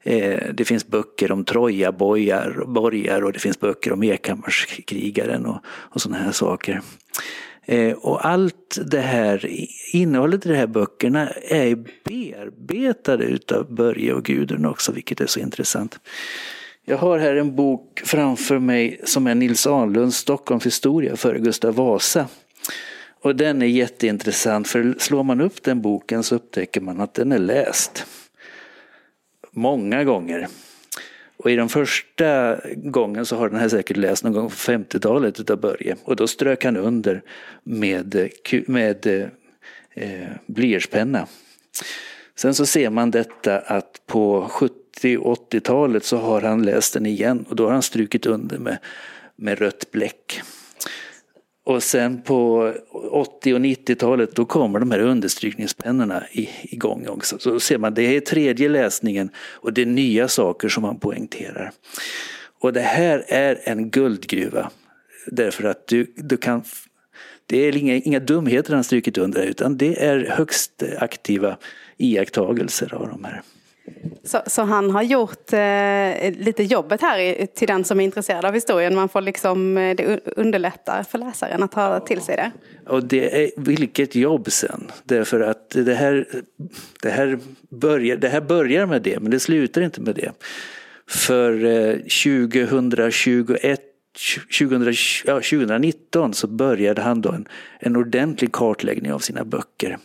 Eh, 0.04 0.54
det 0.54 0.66
finns 0.66 0.88
böcker 0.88 1.32
om 1.32 1.46
Trojaborgar 1.46 3.24
och 3.24 3.34
det 3.34 3.40
finns 3.40 3.60
böcker 3.60 3.94
om 3.94 4.04
Ekhammarskrigaren 4.04 5.46
och, 5.46 5.58
och 5.66 6.02
sådana 6.02 6.24
här 6.24 6.32
saker. 6.32 6.82
Eh, 7.66 7.94
och 7.94 8.26
allt 8.26 8.80
det 8.86 9.00
här, 9.00 9.50
innehållet 9.94 10.46
i 10.46 10.50
de 10.50 10.56
här 10.56 10.68
böckerna 10.68 11.30
är 11.30 11.76
bearbetade 12.04 13.24
utav 13.24 13.74
Börje 13.74 14.14
och 14.14 14.24
Gudrun 14.24 14.66
också, 14.66 14.92
vilket 14.92 15.22
är 15.22 15.26
så 15.26 15.40
intressant. 15.40 16.00
Jag 16.86 16.98
har 16.98 17.20
här 17.20 17.36
en 17.36 17.56
bok 17.56 18.02
framför 18.06 18.60
mig 18.60 19.02
som 19.04 19.28
är 19.28 19.36
Nils 19.36 19.68
Ahnlunds 19.68 20.18
Stockholms 20.18 20.66
historia 20.66 21.16
före 21.16 21.40
Gustav 21.40 21.76
Vasa. 21.76 22.28
Och 23.22 23.36
den 23.36 23.62
är 23.62 23.66
jätteintressant 23.66 24.68
för 24.68 24.96
slår 25.00 25.24
man 25.24 25.42
upp 25.42 25.64
den 25.64 25.82
boken 25.82 26.24
så 26.24 26.36
upptäcker 26.36 26.82
man 26.82 27.02
att 27.02 27.14
den 27.14 27.32
är 27.32 27.40
läst 27.40 28.06
många 29.52 30.04
gånger. 30.04 30.48
Och 31.38 31.52
i 31.52 31.56
den 31.56 31.70
första 31.70 32.60
gången 32.76 33.26
så 33.26 33.36
har 33.36 33.50
den 33.50 33.60
här 33.60 33.70
säkert 33.70 33.98
läst 33.98 34.24
någon 34.24 34.34
gång 34.34 34.50
på 34.50 34.56
50-talet 34.56 35.40
utav 35.40 35.60
Börje. 35.60 35.96
Och 36.04 36.16
då 36.16 36.28
strök 36.28 36.64
han 36.64 36.78
under 36.78 37.22
med, 37.64 38.30
med 38.68 39.06
eh, 39.94 40.28
blyertspenna. 40.46 41.28
Sen 42.36 42.54
så 42.54 42.66
ser 42.66 42.90
man 42.90 43.12
detta 43.12 43.60
att 43.60 44.02
på 44.06 44.48
70 44.50 44.74
80-talet 45.02 46.04
så 46.04 46.18
har 46.18 46.42
han 46.42 46.64
läst 46.64 46.94
den 46.94 47.06
igen 47.06 47.46
och 47.50 47.56
då 47.56 47.66
har 47.66 47.72
han 47.72 47.82
strukit 47.82 48.26
under 48.26 48.58
med, 48.58 48.78
med 49.36 49.60
rött 49.60 49.92
bläck. 49.92 50.42
Och 51.70 51.84
sen 51.84 52.22
på 52.22 52.74
80 53.12 53.54
och 53.54 53.60
90-talet 53.60 54.36
då 54.36 54.46
kommer 54.46 54.80
de 54.80 54.92
här 54.92 55.00
understrykningspennorna 55.00 56.24
igång 56.62 57.08
också. 57.08 57.40
Så 57.40 57.60
ser 57.60 57.78
man, 57.78 57.94
det 57.94 58.02
är 58.16 58.20
tredje 58.20 58.70
läsningen 58.70 59.30
och 59.38 59.74
det 59.74 59.82
är 59.82 59.86
nya 59.86 60.28
saker 60.28 60.70
som 60.70 60.82
man 60.82 61.00
poängterar. 61.00 61.72
Och 62.60 62.74
det 62.74 62.82
här 62.82 63.26
är 63.28 63.60
en 63.64 63.90
guldgruva. 63.90 64.72
Därför 65.28 65.64
att 65.64 65.88
du, 65.88 66.14
du 66.16 66.38
kan 66.38 66.64
det 67.46 67.58
är 67.58 67.78
inga, 67.78 67.96
inga 67.96 68.20
dumheter 68.20 68.74
han 68.74 68.84
strukit 68.84 69.18
under 69.18 69.44
utan 69.44 69.78
det 69.78 70.04
är 70.04 70.26
högst 70.30 70.84
aktiva 71.00 71.58
iakttagelser 71.98 72.94
av 72.94 73.08
de 73.08 73.24
här. 73.24 73.42
Så, 74.24 74.42
så, 74.48 74.62
han 74.62 74.92
har 74.92 75.04
gjort 75.04 75.54
eh, 75.54 76.44
lite 76.44 76.64
jobbet 76.64 77.02
här 77.02 77.20
i, 77.20 77.48
till 77.48 77.68
den 77.68 77.84
som 77.84 78.00
är 78.00 78.04
intresserad 78.04 78.46
av 78.46 78.54
historien. 78.54 78.96
Man 78.96 79.10
får 79.10 79.22
liksom, 79.22 79.78
eh, 79.78 79.96
det 79.96 80.20
underlättar 80.36 81.04
för 81.04 81.18
läsaren 81.18 81.64
att 81.64 81.72
ta 81.72 82.00
till 82.00 82.22
sig 82.22 82.36
det. 82.36 82.52
Och 82.88 83.04
det 83.04 83.44
är, 83.44 83.52
vilket 83.58 84.16
jobb 84.16 84.52
sen. 84.52 84.92
Därför 85.04 85.40
att 85.40 85.70
det 85.70 85.94
här, 85.94 86.28
det, 87.02 87.10
här 87.10 87.40
börjar, 87.70 88.18
det 88.18 88.30
här 88.30 88.42
börjar 88.42 88.86
med 88.86 89.02
det, 89.02 89.20
men 89.20 89.32
det 89.32 89.40
slutar 89.40 89.82
inte 89.82 90.02
med 90.02 90.16
det. 90.16 90.32
För 91.08 91.66
eh, 91.66 91.94
2021 91.94 93.82
2000, 94.58 94.94
ja, 95.26 95.36
2019 95.36 96.34
så 96.34 96.48
började 96.48 97.02
han 97.02 97.22
då 97.22 97.32
en, 97.32 97.48
en 97.80 97.96
ordentlig 97.96 98.52
kartläggning 98.52 99.14
av 99.14 99.20
sina 99.20 99.46
böcker 99.46 99.98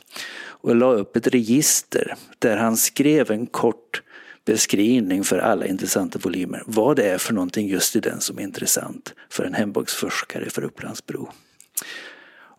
och 0.65 0.77
la 0.77 0.93
upp 0.93 1.17
ett 1.17 1.27
register 1.27 2.15
där 2.39 2.57
han 2.57 2.77
skrev 2.77 3.31
en 3.31 3.47
kort 3.47 4.03
beskrivning 4.45 5.25
för 5.25 5.39
alla 5.39 5.67
intressanta 5.67 6.19
volymer. 6.23 6.63
Vad 6.67 6.97
det 6.97 7.11
är 7.11 7.19
för 7.19 7.35
någonting 7.35 7.69
just 7.69 7.97
i 7.97 8.01
den 8.01 8.21
som 8.21 8.39
är 8.39 8.43
intressant 8.43 9.15
för 9.31 9.45
en 9.45 9.55
hembygdsforskare 9.55 10.51
för 10.51 10.65
Upplandsbro. 10.65 11.31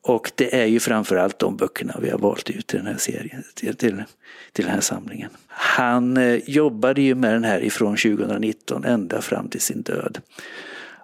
Och 0.02 0.32
det 0.36 0.62
är 0.62 0.66
ju 0.66 0.80
framförallt 0.80 1.40
de 1.40 1.58
böckerna 1.58 1.98
vi 2.02 2.10
har 2.10 2.18
valt 2.18 2.50
ut 2.50 2.68
till 2.68 2.78
den 2.78 2.88
här 2.88 2.98
serien, 2.98 3.44
till, 3.54 3.76
till, 3.76 4.04
till 4.52 4.66
den 4.66 4.74
här 4.74 4.82
samlingen. 4.82 5.30
Han 5.48 6.18
eh, 6.18 6.40
jobbade 6.50 7.02
ju 7.02 7.16
med 7.16 7.34
den 7.34 7.44
här 7.44 7.64
ifrån 7.64 7.98
2019 7.98 8.86
ända 8.86 9.22
fram 9.22 9.50
till 9.50 9.62
sin 9.62 9.82
död. 9.82 10.22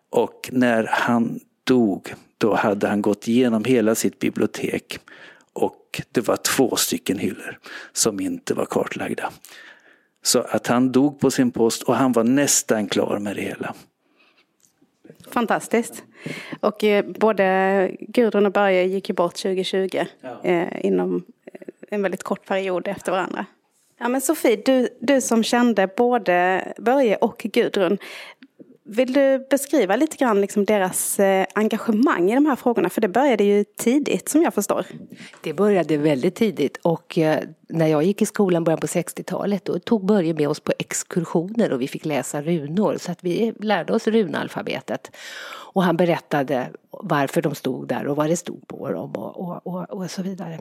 Och 0.09 0.49
när 0.51 0.87
han 0.91 1.39
dog, 1.63 2.13
då 2.37 2.55
hade 2.55 2.87
han 2.87 3.01
gått 3.01 3.27
igenom 3.27 3.63
hela 3.63 3.95
sitt 3.95 4.19
bibliotek 4.19 4.99
och 5.91 6.01
det 6.11 6.27
var 6.27 6.37
två 6.37 6.75
stycken 6.75 7.19
hyllor 7.19 7.59
som 7.93 8.19
inte 8.19 8.53
var 8.53 8.65
kartlagda. 8.65 9.31
Så 10.23 10.39
att 10.39 10.67
han 10.67 10.91
dog 10.91 11.19
på 11.19 11.31
sin 11.31 11.51
post 11.51 11.83
och 11.83 11.95
han 11.95 12.11
var 12.11 12.23
nästan 12.23 12.87
klar 12.87 13.19
med 13.19 13.35
det 13.35 13.41
hela. 13.41 13.73
Fantastiskt. 15.27 16.03
Och 16.59 16.83
eh, 16.83 17.05
både 17.05 17.91
Gudrun 17.99 18.45
och 18.45 18.51
Börje 18.51 18.83
gick 18.83 19.09
ju 19.09 19.15
bort 19.15 19.35
2020 19.35 20.05
ja. 20.21 20.43
eh, 20.43 20.85
inom 20.85 21.23
en 21.89 22.01
väldigt 22.01 22.23
kort 22.23 22.45
period 22.45 22.87
efter 22.87 23.11
varandra. 23.11 23.45
Ja 23.99 24.07
men 24.07 24.21
Sofie, 24.21 24.61
du, 24.65 24.87
du 24.99 25.21
som 25.21 25.43
kände 25.43 25.87
både 25.87 26.67
Börje 26.77 27.15
och 27.15 27.37
Gudrun. 27.53 27.97
Vill 28.93 29.13
du 29.13 29.47
beskriva 29.49 29.95
lite 29.95 30.17
grann 30.17 30.41
liksom 30.41 30.65
deras 30.65 31.19
eh, 31.19 31.45
engagemang 31.55 32.31
i 32.31 32.35
de 32.35 32.45
här 32.45 32.55
frågorna? 32.55 32.89
För 32.89 33.01
det 33.01 33.07
började 33.07 33.43
ju 33.43 33.63
tidigt 33.63 34.29
som 34.29 34.41
jag 34.41 34.53
förstår. 34.53 34.85
Det 35.43 35.53
började 35.53 35.97
väldigt 35.97 36.35
tidigt 36.35 36.77
och 36.77 37.17
eh, 37.17 37.39
när 37.69 37.87
jag 37.87 38.03
gick 38.03 38.21
i 38.21 38.25
skolan 38.25 38.63
början 38.63 38.79
på 38.79 38.87
60-talet 38.87 39.65
då 39.65 39.79
tog 39.79 40.05
Börje 40.05 40.33
med 40.33 40.49
oss 40.49 40.59
på 40.59 40.73
exkursioner 40.79 41.71
och 41.71 41.81
vi 41.81 41.87
fick 41.87 42.05
läsa 42.05 42.41
runor 42.41 42.97
så 42.99 43.11
att 43.11 43.23
vi 43.23 43.53
lärde 43.59 43.93
oss 43.93 44.07
runalfabetet. 44.07 45.11
Och 45.73 45.83
han 45.83 45.97
berättade 45.97 46.69
varför 46.89 47.41
de 47.41 47.55
stod 47.55 47.87
där 47.87 48.07
och 48.07 48.15
vad 48.15 48.29
det 48.29 48.37
stod 48.37 48.67
på 48.67 48.91
dem 48.91 49.11
och, 49.11 49.39
och, 49.39 49.67
och, 49.67 49.89
och 49.89 50.11
så 50.11 50.21
vidare. 50.21 50.59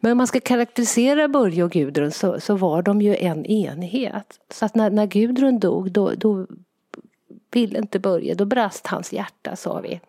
Men 0.00 0.12
om 0.12 0.18
man 0.18 0.26
ska 0.26 0.40
karaktärisera 0.40 1.28
Börje 1.28 1.64
och 1.64 1.70
Gudrun 1.70 2.10
så, 2.10 2.40
så 2.40 2.56
var 2.56 2.82
de 2.82 3.02
ju 3.02 3.16
en 3.16 3.46
enhet. 3.46 4.40
Så 4.52 4.64
att 4.64 4.74
när, 4.74 4.90
när 4.90 5.06
Gudrun 5.06 5.58
dog 5.58 5.92
då, 5.92 6.12
då 6.16 6.46
ville 7.50 7.78
inte 7.78 7.98
börja. 7.98 8.34
då 8.34 8.44
brast 8.44 8.86
hans 8.86 9.12
hjärta 9.12 9.56
sa 9.56 9.80
vi. 9.80 10.00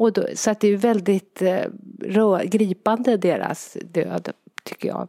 Och 0.00 0.12
då, 0.12 0.26
så 0.34 0.50
att 0.50 0.60
det 0.60 0.68
är 0.68 0.76
väldigt 0.76 1.42
eh, 1.42 1.64
rör, 2.00 2.44
gripande 2.44 3.16
deras 3.16 3.76
död 3.82 4.28
tycker 4.64 4.88
jag 4.88 5.08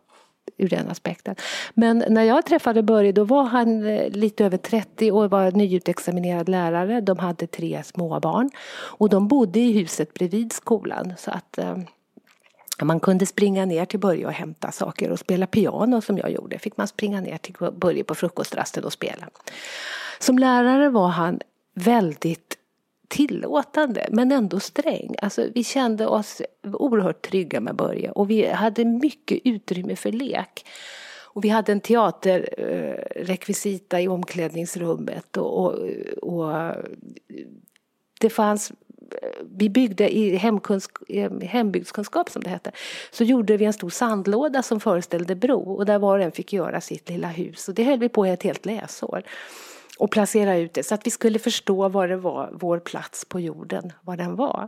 ur 0.57 0.69
den 0.69 0.89
aspekten. 0.89 1.35
Men 1.73 2.03
när 2.09 2.23
jag 2.23 2.45
träffade 2.45 2.83
Börje 2.83 3.11
då 3.11 3.23
var 3.23 3.43
han 3.43 3.85
eh, 3.85 4.09
lite 4.09 4.45
över 4.45 4.57
30 4.57 5.11
och 5.11 5.29
var 5.29 5.51
nyutexaminerad 5.51 6.49
lärare. 6.49 7.01
De 7.01 7.19
hade 7.19 7.47
tre 7.47 7.83
småbarn 7.83 8.49
och 8.73 9.09
de 9.09 9.27
bodde 9.27 9.59
i 9.59 9.71
huset 9.71 10.13
bredvid 10.13 10.53
skolan. 10.53 11.13
Så 11.17 11.31
att 11.31 11.57
eh, 11.57 11.77
man 12.85 12.99
kunde 12.99 13.25
springa 13.25 13.65
ner 13.65 13.85
till 13.85 13.99
Börje 13.99 14.25
och 14.25 14.31
hämta 14.31 14.71
saker 14.71 15.11
och 15.11 15.19
spela 15.19 15.47
piano 15.47 16.01
som 16.01 16.17
jag 16.17 16.31
gjorde. 16.31 16.59
Fick 16.59 16.77
man 16.77 16.87
springa 16.87 17.21
ner 17.21 17.37
till 17.37 17.55
Börje 17.71 18.03
på 18.03 18.15
frukostrasten 18.15 18.83
och 18.83 18.93
spela. 18.93 19.29
Som 20.19 20.39
lärare 20.39 20.89
var 20.89 21.07
han 21.07 21.39
väldigt 21.73 22.57
tillåtande 23.07 24.07
men 24.11 24.31
ändå 24.31 24.59
sträng. 24.59 25.15
Alltså, 25.21 25.45
vi 25.55 25.63
kände 25.63 26.07
oss 26.07 26.41
oerhört 26.63 27.21
trygga 27.21 27.59
med 27.59 27.75
Börje 27.75 28.11
och 28.11 28.29
vi 28.29 28.47
hade 28.47 28.85
mycket 28.85 29.39
utrymme 29.43 29.95
för 29.95 30.11
lek. 30.11 30.65
Och 31.33 31.45
vi 31.45 31.49
hade 31.49 31.71
en 31.71 31.81
teaterrekvisita 31.81 34.01
i 34.01 34.07
omklädningsrummet 34.07 35.37
och, 35.37 35.57
och, 35.57 35.73
och 36.21 36.75
det 38.19 38.29
fanns 38.29 38.71
vi 39.41 39.69
byggde 39.69 40.15
i 40.15 40.35
hembygdskunskap 41.41 42.29
som 42.29 42.43
det 42.43 42.49
hette, 42.49 42.71
så 43.11 43.23
gjorde 43.23 43.57
vi 43.57 43.65
en 43.65 43.73
stor 43.73 43.89
sandlåda 43.89 44.63
som 44.63 44.79
föreställde 44.79 45.35
bro 45.35 45.73
och 45.73 45.85
där 45.85 45.99
var 45.99 46.19
och 46.19 46.25
en 46.25 46.31
fick 46.31 46.53
göra 46.53 46.81
sitt 46.81 47.09
lilla 47.09 47.27
hus 47.27 47.67
och 47.67 47.73
det 47.73 47.83
höll 47.83 47.99
vi 47.99 48.09
på 48.09 48.25
ett 48.25 48.43
helt 48.43 48.65
läsår 48.65 49.23
och 50.01 50.11
placera 50.11 50.57
ut 50.57 50.73
det 50.73 50.83
så 50.83 50.95
att 50.95 51.07
vi 51.07 51.11
skulle 51.11 51.39
förstå 51.39 51.89
vad 51.89 52.09
det 52.09 52.17
var, 52.17 52.49
vår 52.53 52.79
plats 52.79 53.25
på 53.25 53.39
jorden, 53.39 53.93
vad 54.01 54.17
den 54.17 54.35
var. 54.35 54.67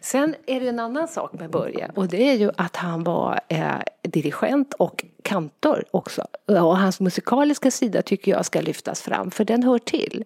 Sen 0.00 0.34
är 0.46 0.60
det 0.60 0.68
en 0.68 0.78
annan 0.78 1.08
sak 1.08 1.32
med 1.32 1.50
Börje 1.50 1.90
och 1.94 2.08
det 2.08 2.30
är 2.30 2.34
ju 2.34 2.50
att 2.56 2.76
han 2.76 3.04
var 3.04 3.40
eh, 3.48 3.72
dirigent 4.02 4.74
och 4.74 5.04
kantor 5.22 5.84
också. 5.90 6.26
Och 6.46 6.78
hans 6.78 7.00
musikaliska 7.00 7.70
sida 7.70 8.02
tycker 8.02 8.32
jag 8.32 8.46
ska 8.46 8.60
lyftas 8.60 9.02
fram 9.02 9.30
för 9.30 9.44
den 9.44 9.62
hör 9.62 9.78
till. 9.78 10.24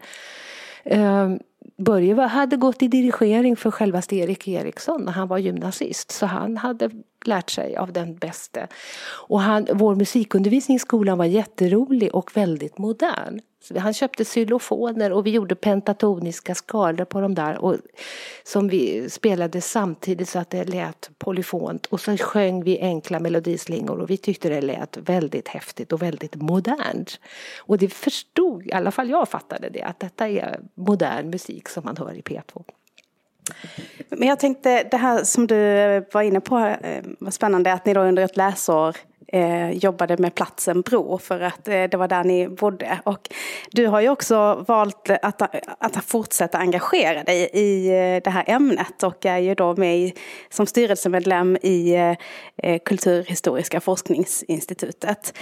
Eh, 0.84 1.28
Börje 1.76 2.14
hade 2.14 2.56
gått 2.56 2.82
i 2.82 2.88
dirigering 2.88 3.56
för 3.56 3.70
självaste 3.70 4.16
Erik 4.16 4.48
Eriksson 4.48 5.02
när 5.04 5.12
han 5.12 5.28
var 5.28 5.38
gymnasist 5.38 6.10
så 6.10 6.26
han 6.26 6.56
hade 6.56 6.90
lärt 7.24 7.50
sig 7.50 7.76
av 7.76 7.92
den 7.92 8.16
bäste. 8.16 8.68
Och 9.28 9.40
han, 9.40 9.66
vår 9.72 9.94
musikundervisning 9.94 10.76
i 10.76 10.80
skolan 10.80 11.18
var 11.18 11.24
jätterolig 11.24 12.14
och 12.14 12.36
väldigt 12.36 12.78
modern. 12.78 13.40
Han 13.76 13.94
köpte 13.94 14.24
xylofoner 14.24 15.12
och 15.12 15.26
vi 15.26 15.30
gjorde 15.30 15.54
pentatoniska 15.54 16.54
skalor 16.54 17.04
på 17.04 17.20
de 17.20 17.34
där 17.34 17.58
och, 17.58 17.76
som 18.44 18.68
vi 18.68 19.10
spelade 19.10 19.60
samtidigt 19.60 20.28
så 20.28 20.38
att 20.38 20.50
det 20.50 20.64
lät 20.64 21.10
polyfont 21.18 21.86
och 21.86 22.00
så 22.00 22.16
sjöng 22.16 22.64
vi 22.64 22.80
enkla 22.80 23.20
melodislingor 23.20 24.00
och 24.00 24.10
vi 24.10 24.16
tyckte 24.16 24.48
det 24.48 24.60
lät 24.60 24.96
väldigt 24.96 25.48
häftigt 25.48 25.92
och 25.92 26.02
väldigt 26.02 26.34
modernt. 26.34 27.20
Och 27.58 27.78
det 27.78 27.88
förstod, 27.88 28.66
i 28.66 28.72
alla 28.72 28.90
fall 28.90 29.10
jag 29.10 29.28
fattade 29.28 29.68
det, 29.68 29.82
att 29.82 30.00
detta 30.00 30.28
är 30.28 30.60
modern 30.74 31.30
musik 31.30 31.57
som 31.66 31.84
man 31.84 31.96
hör 31.96 32.14
i 32.14 32.20
P2. 32.20 32.64
Men 34.08 34.28
jag 34.28 34.38
tänkte 34.38 34.82
det 34.90 34.96
här 34.96 35.24
som 35.24 35.46
du 35.46 35.56
var 36.12 36.22
inne 36.22 36.40
på 36.40 36.58
eh, 36.58 37.04
var 37.18 37.30
spännande 37.30 37.72
att 37.72 37.86
ni 37.86 37.94
då 37.94 38.00
under 38.00 38.24
ett 38.24 38.36
läsår 38.36 38.96
eh, 39.32 39.70
jobbade 39.70 40.16
med 40.16 40.34
platsen 40.34 40.80
Bro 40.80 41.18
för 41.18 41.40
att 41.40 41.68
eh, 41.68 41.84
det 41.84 41.94
var 41.94 42.08
där 42.08 42.24
ni 42.24 42.48
bodde. 42.48 43.00
Och 43.04 43.28
du 43.70 43.86
har 43.86 44.00
ju 44.00 44.08
också 44.08 44.64
valt 44.68 45.10
att, 45.22 45.42
att 45.78 46.04
fortsätta 46.04 46.58
engagera 46.58 47.24
dig 47.24 47.50
i 47.52 47.88
eh, 47.88 48.22
det 48.24 48.30
här 48.30 48.44
ämnet 48.46 49.02
och 49.02 49.26
är 49.26 49.38
ju 49.38 49.54
då 49.54 49.76
med 49.76 49.98
i, 49.98 50.14
som 50.50 50.66
styrelsemedlem 50.66 51.56
i 51.62 51.94
eh, 51.94 52.16
eh 52.62 52.78
Kulturhistoriska 52.84 53.80
forskningsinstitutet. 53.80 55.38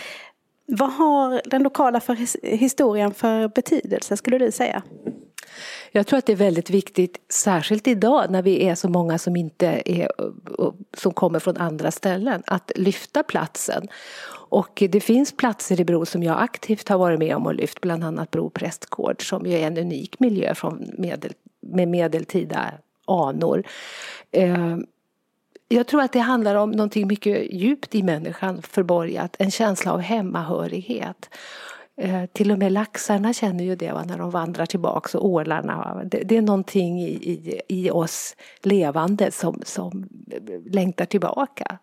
Vad 0.67 0.93
har 0.93 1.41
den 1.45 1.63
lokala 1.63 2.01
för 2.01 2.47
historien 2.57 3.15
för 3.15 3.49
betydelse 3.49 4.17
skulle 4.17 4.39
du 4.39 4.53
säga? 4.53 4.83
Jag 5.93 6.07
tror 6.07 6.19
att 6.19 6.27
det 6.27 6.33
är 6.33 6.37
väldigt 6.37 6.71
viktigt, 6.71 7.19
särskilt 7.29 7.89
idag 7.89 8.31
när 8.31 8.43
vi 8.43 8.69
är 8.69 8.75
så 8.75 8.89
många 8.89 9.19
som 9.19 9.37
inte 9.37 9.83
är, 9.85 10.11
som 10.97 11.13
kommer 11.13 11.39
från 11.39 11.57
andra 11.57 11.91
ställen, 11.91 12.43
att 12.47 12.73
lyfta 12.77 13.23
platsen. 13.23 13.89
Och 14.49 14.83
det 14.91 15.01
finns 15.01 15.37
platser 15.37 15.81
i 15.81 15.85
Bro 15.85 16.07
som 16.07 16.23
jag 16.23 16.43
aktivt 16.43 16.89
har 16.89 16.99
varit 16.99 17.19
med 17.19 17.37
om 17.37 17.47
och 17.47 17.55
lyft, 17.55 17.81
bland 17.81 18.05
annat 18.05 18.31
Bro 18.31 18.51
prästgård 18.51 19.29
som 19.29 19.47
ju 19.47 19.53
är 19.53 19.67
en 19.67 19.79
unik 19.79 20.21
miljö 20.21 20.55
från 20.55 20.91
medel, 20.99 21.33
med 21.61 21.89
medeltida 21.89 22.73
anor. 23.07 23.63
Eh, 24.31 24.77
jag 25.69 25.87
tror 25.87 26.03
att 26.03 26.13
det 26.13 26.19
handlar 26.19 26.55
om 26.55 26.71
någonting 26.71 27.07
mycket 27.07 27.53
djupt 27.53 27.95
i 27.95 28.03
människan 28.03 28.63
förborgat, 28.63 29.37
en 29.39 29.51
känsla 29.51 29.93
av 29.93 30.01
hemmahörighet. 30.01 31.31
Eh, 31.97 32.27
till 32.27 32.53
och 32.53 32.59
med 32.59 32.73
laxarna 32.73 33.33
känner 33.33 33.65
ju 33.65 33.77
det 33.77 33.93
va, 33.93 34.05
när 34.05 34.19
de 34.19 34.31
vandrar 34.31 34.67
tillbaks 34.67 35.15
och 35.15 35.27
ålarna. 35.27 36.03
Det, 36.05 36.19
det, 36.19 36.37
är 36.37 36.43
någonting 36.43 37.01
i, 37.01 37.09
i, 37.09 37.61
i 37.69 37.91
oss 37.91 38.37
levande 38.63 39.31
som, 39.31 39.63
som 39.65 40.09
längtar 40.67 41.05
tillbaka. 41.05 41.79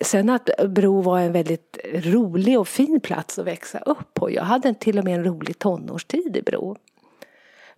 Sen 0.00 0.30
att 0.30 0.50
Bro 0.68 1.00
var 1.00 1.20
en 1.20 1.32
väldigt 1.32 1.78
rolig 1.94 2.58
och 2.58 2.68
fin 2.68 3.00
plats 3.00 3.38
att 3.38 3.46
växa 3.46 3.78
upp 3.78 4.14
på. 4.14 4.30
Jag 4.30 4.42
hade 4.42 4.74
till 4.74 4.98
och 4.98 5.04
med 5.04 5.14
en 5.14 5.24
rolig 5.24 5.58
tonårstid 5.58 6.36
i 6.36 6.42
Bro. 6.42 6.76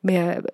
Med 0.01 0.47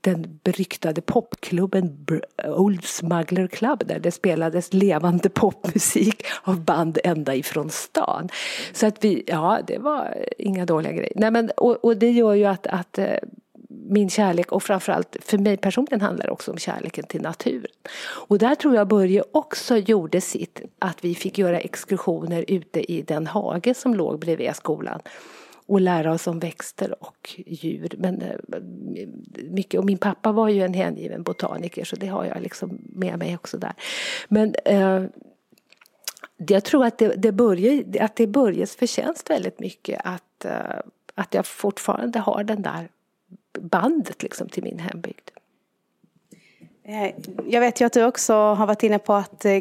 den 0.00 0.40
beryktade 0.44 1.00
popklubben 1.00 2.06
Old 2.44 2.84
Smuggler 2.84 3.46
Club 3.46 3.82
där 3.86 3.98
det 3.98 4.10
spelades 4.10 4.72
levande 4.72 5.28
popmusik 5.28 6.26
av 6.42 6.60
band 6.60 6.98
ända 7.04 7.34
ifrån 7.34 7.70
stan. 7.70 8.28
Så 8.72 8.86
att 8.86 9.04
vi, 9.04 9.24
ja 9.26 9.60
det 9.66 9.78
var 9.78 10.24
inga 10.38 10.66
dåliga 10.66 10.92
grejer. 10.92 11.12
Nej, 11.14 11.30
men, 11.30 11.50
och, 11.56 11.84
och 11.84 11.96
det 11.96 12.10
gör 12.10 12.34
ju 12.34 12.44
att, 12.44 12.66
att 12.66 12.98
eh, 12.98 13.14
min 13.68 14.10
kärlek 14.10 14.52
och 14.52 14.62
framförallt 14.62 15.16
för 15.20 15.38
mig 15.38 15.56
personligen 15.56 16.00
handlar 16.00 16.26
det 16.26 16.32
också 16.32 16.50
om 16.50 16.58
kärleken 16.58 17.04
till 17.04 17.22
naturen. 17.22 17.72
Och 18.28 18.38
där 18.38 18.54
tror 18.54 18.74
jag 18.74 18.88
Börje 18.88 19.22
också 19.32 19.76
gjorde 19.76 20.20
sitt, 20.20 20.60
att 20.78 21.04
vi 21.04 21.14
fick 21.14 21.38
göra 21.38 21.60
exkursioner 21.60 22.44
ute 22.48 22.92
i 22.92 23.02
den 23.02 23.26
hage 23.26 23.74
som 23.74 23.94
låg 23.94 24.18
bredvid 24.18 24.56
skolan 24.56 25.00
och 25.68 25.80
lära 25.80 26.12
oss 26.12 26.26
om 26.26 26.38
växter 26.38 27.04
och 27.04 27.34
djur. 27.46 27.94
Men 27.98 28.22
eh, 28.22 28.60
mycket, 29.50 29.80
och 29.80 29.86
min 29.86 29.98
pappa 29.98 30.32
var 30.32 30.48
ju 30.48 30.62
en 30.62 30.74
hängiven 30.74 31.22
botaniker 31.22 31.84
så 31.84 31.96
det 31.96 32.06
har 32.06 32.24
jag 32.24 32.42
liksom 32.42 32.78
med 32.82 33.18
mig 33.18 33.34
också 33.34 33.58
där. 33.58 33.72
Men 34.28 34.54
eh, 34.64 35.04
jag 36.36 36.64
tror 36.64 36.84
att 36.84 36.98
det, 36.98 37.08
det, 37.08 37.32
börjar, 37.32 37.84
att 38.00 38.16
det 38.16 38.22
är 38.22 38.26
Börjes 38.26 38.76
förtjänst 38.76 39.30
väldigt 39.30 39.60
mycket 39.60 40.00
att, 40.04 40.44
eh, 40.44 40.80
att 41.14 41.34
jag 41.34 41.46
fortfarande 41.46 42.18
har 42.18 42.44
den 42.44 42.62
där 42.62 42.88
bandet 43.60 44.22
liksom 44.22 44.48
till 44.48 44.62
min 44.62 44.78
hembygd. 44.78 45.30
Eh, 46.88 47.14
jag 47.46 47.60
vet 47.60 47.80
ju 47.80 47.84
att 47.84 47.92
du 47.92 48.04
också 48.04 48.34
har 48.34 48.66
varit 48.66 48.82
inne 48.82 48.98
på 48.98 49.14
att 49.14 49.44
eh, 49.44 49.60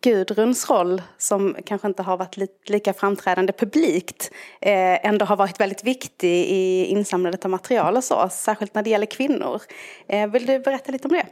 Gudruns 0.00 0.70
roll, 0.70 1.02
som 1.18 1.56
kanske 1.66 1.88
inte 1.88 2.02
har 2.02 2.16
varit 2.16 2.36
lika 2.68 2.92
framträdande 2.92 3.52
publikt, 3.52 4.30
eh, 4.60 5.06
ändå 5.06 5.24
har 5.24 5.36
varit 5.36 5.60
väldigt 5.60 5.84
viktig 5.84 6.44
i 6.48 6.84
insamlandet 6.84 7.44
av 7.44 7.50
material 7.50 7.96
och 7.96 8.04
så, 8.04 8.28
särskilt 8.30 8.74
när 8.74 8.82
det 8.82 8.90
gäller 8.90 9.06
kvinnor. 9.06 9.62
Vill 10.32 10.46
du 10.46 10.58
berätta 10.58 10.92
lite 10.92 11.08
om 11.08 11.14
det? 11.14 11.26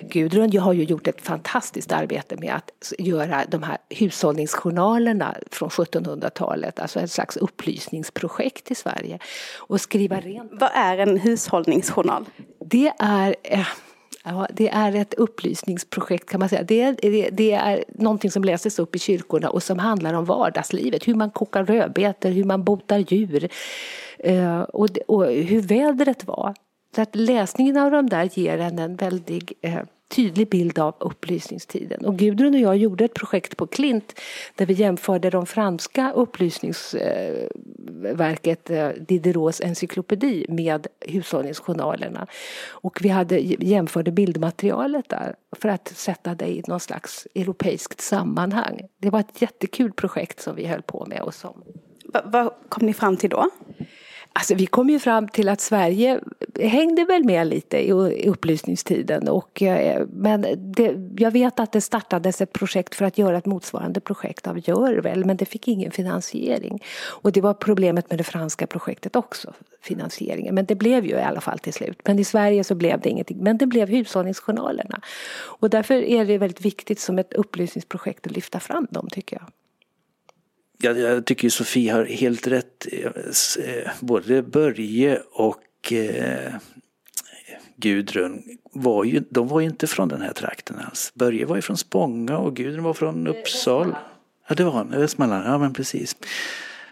Gudrun 0.00 0.58
har 0.58 0.72
ju 0.72 0.84
gjort 0.84 1.06
ett 1.06 1.20
fantastiskt 1.20 1.92
arbete 1.92 2.36
med 2.36 2.54
att 2.54 2.92
göra 2.98 3.44
de 3.48 3.62
här 3.62 3.78
hushållningsjournalerna 3.90 5.36
från 5.50 5.68
1700-talet, 5.68 6.80
alltså 6.80 7.00
ett 7.00 7.10
slags 7.10 7.36
upplysningsprojekt 7.36 8.70
i 8.70 8.74
Sverige. 8.74 9.18
Och 9.58 9.80
skriva 9.80 10.20
rent. 10.20 10.52
Vad 10.52 10.70
är 10.74 10.98
en 10.98 11.18
hushållningsjournal? 11.18 12.24
Det 12.70 12.92
är 12.98 13.36
Ja, 14.28 14.46
det 14.50 14.68
är 14.68 14.94
ett 14.94 15.14
upplysningsprojekt 15.14 16.28
kan 16.28 16.40
man 16.40 16.48
säga. 16.48 16.62
Det 16.62 16.82
är, 16.82 16.96
det, 17.02 17.30
det 17.30 17.52
är 17.52 17.84
någonting 17.88 18.30
som 18.30 18.44
läses 18.44 18.78
upp 18.78 18.96
i 18.96 18.98
kyrkorna 18.98 19.50
och 19.50 19.62
som 19.62 19.78
handlar 19.78 20.14
om 20.14 20.24
vardagslivet. 20.24 21.08
Hur 21.08 21.14
man 21.14 21.30
kokar 21.30 21.64
rödbetor, 21.64 22.30
hur 22.30 22.44
man 22.44 22.64
botar 22.64 22.98
djur 22.98 23.48
eh, 24.18 24.60
och, 24.60 24.88
och 25.08 25.24
hur 25.26 25.60
vädret 25.60 26.26
var. 26.26 26.54
Så 26.94 27.02
att 27.02 27.16
läsningen 27.16 27.76
av 27.76 27.90
de 27.90 28.08
där 28.08 28.30
ger 28.34 28.58
en 28.58 28.78
en 28.78 28.96
väldig 28.96 29.52
eh, 29.60 29.80
tydlig 30.08 30.48
bild 30.48 30.78
av 30.78 30.94
upplysningstiden. 31.00 32.04
Och 32.04 32.18
Gudrun 32.18 32.54
och 32.54 32.60
jag 32.60 32.76
gjorde 32.76 33.04
ett 33.04 33.14
projekt 33.14 33.56
på 33.56 33.66
Klint 33.66 34.20
där 34.54 34.66
vi 34.66 34.74
jämförde 34.74 35.30
de 35.30 35.46
franska 35.46 36.12
upplysningsverket 36.12 38.70
eh, 38.70 38.88
Diderots 38.88 39.60
encyklopedi 39.60 40.46
med 40.48 40.86
hushållningsjournalerna. 41.00 42.26
Och 42.68 42.98
vi 43.02 43.08
hade 43.08 43.38
jämförde 43.40 44.10
bildmaterialet 44.10 45.08
där 45.08 45.34
för 45.56 45.68
att 45.68 45.88
sätta 45.88 46.34
det 46.34 46.48
i 46.48 46.62
någon 46.66 46.80
slags 46.80 47.26
europeiskt 47.34 48.00
sammanhang. 48.00 48.80
Det 48.98 49.10
var 49.10 49.20
ett 49.20 49.42
jättekul 49.42 49.92
projekt 49.92 50.40
som 50.40 50.56
vi 50.56 50.66
höll 50.66 50.82
på 50.82 51.06
med. 51.08 51.20
Och 51.20 51.34
som... 51.34 51.64
Vad 52.24 52.50
kom 52.68 52.86
ni 52.86 52.94
fram 52.94 53.16
till 53.16 53.30
då? 53.30 53.50
Alltså 54.38 54.54
vi 54.54 54.66
kom 54.66 54.90
ju 54.90 54.98
fram 54.98 55.28
till 55.28 55.48
att 55.48 55.60
Sverige 55.60 56.20
hängde 56.60 57.04
väl 57.04 57.24
med 57.24 57.46
lite 57.46 57.88
i 57.88 58.28
upplysningstiden. 58.28 59.28
Och, 59.28 59.62
eh, 59.62 60.06
men 60.12 60.46
det, 60.56 60.94
jag 61.16 61.30
vet 61.30 61.60
att 61.60 61.72
det 61.72 61.80
startades 61.80 62.40
ett 62.40 62.52
projekt 62.52 62.94
för 62.94 63.04
att 63.04 63.18
göra 63.18 63.38
ett 63.38 63.46
motsvarande 63.46 64.00
projekt 64.00 64.46
av 64.46 64.68
Görvel 64.68 65.24
men 65.24 65.36
det 65.36 65.44
fick 65.44 65.68
ingen 65.68 65.90
finansiering. 65.90 66.82
Och 67.04 67.32
det 67.32 67.40
var 67.40 67.54
problemet 67.54 68.10
med 68.10 68.18
det 68.18 68.24
franska 68.24 68.66
projektet 68.66 69.16
också, 69.16 69.52
finansieringen. 69.82 70.54
Men 70.54 70.66
det 70.66 70.74
blev 70.74 71.04
ju 71.04 71.14
i 71.14 71.22
alla 71.22 71.40
fall 71.40 71.58
till 71.58 71.72
slut. 71.72 71.98
Men 72.04 72.18
i 72.18 72.24
Sverige 72.24 72.64
så 72.64 72.74
blev 72.74 73.00
det 73.00 73.08
ingenting. 73.08 73.38
Men 73.42 73.58
det 73.58 73.66
blev 73.66 73.88
hushållningsjournalerna. 73.88 75.00
Och 75.60 75.70
därför 75.70 75.94
är 75.94 76.24
det 76.24 76.38
väldigt 76.38 76.64
viktigt 76.64 77.00
som 77.00 77.18
ett 77.18 77.32
upplysningsprojekt 77.32 78.26
att 78.26 78.32
lyfta 78.32 78.60
fram 78.60 78.86
dem 78.90 79.08
tycker 79.10 79.36
jag 79.36 79.46
jag, 80.78 80.98
jag 80.98 81.24
tycker 81.24 81.48
Sofie 81.48 81.92
har 81.92 82.04
helt 82.04 82.46
rätt. 82.46 82.86
Eh, 82.92 83.90
både 84.00 84.42
Börje 84.42 85.20
och 85.32 85.92
eh, 85.92 86.54
Gudrun 87.76 88.42
var 88.72 89.04
ju, 89.04 89.24
de 89.30 89.48
var 89.48 89.60
ju 89.60 89.66
inte 89.66 89.86
från 89.86 90.08
den 90.08 90.22
här 90.22 90.32
trakten 90.32 90.76
alls. 90.86 91.12
Börje 91.14 91.46
var 91.46 91.56
ju 91.56 91.62
från 91.62 91.76
Spånga 91.76 92.38
och 92.38 92.56
Gudrun 92.56 92.84
var 92.84 92.94
från 92.94 93.26
Uppsala. 93.26 93.98
Ja, 94.48 94.54
det 94.54 94.64
var 94.64 94.72
han. 94.72 94.90
Västmanland. 94.90 95.46
Ja, 95.46 95.58
men 95.58 95.74
precis. 95.74 96.16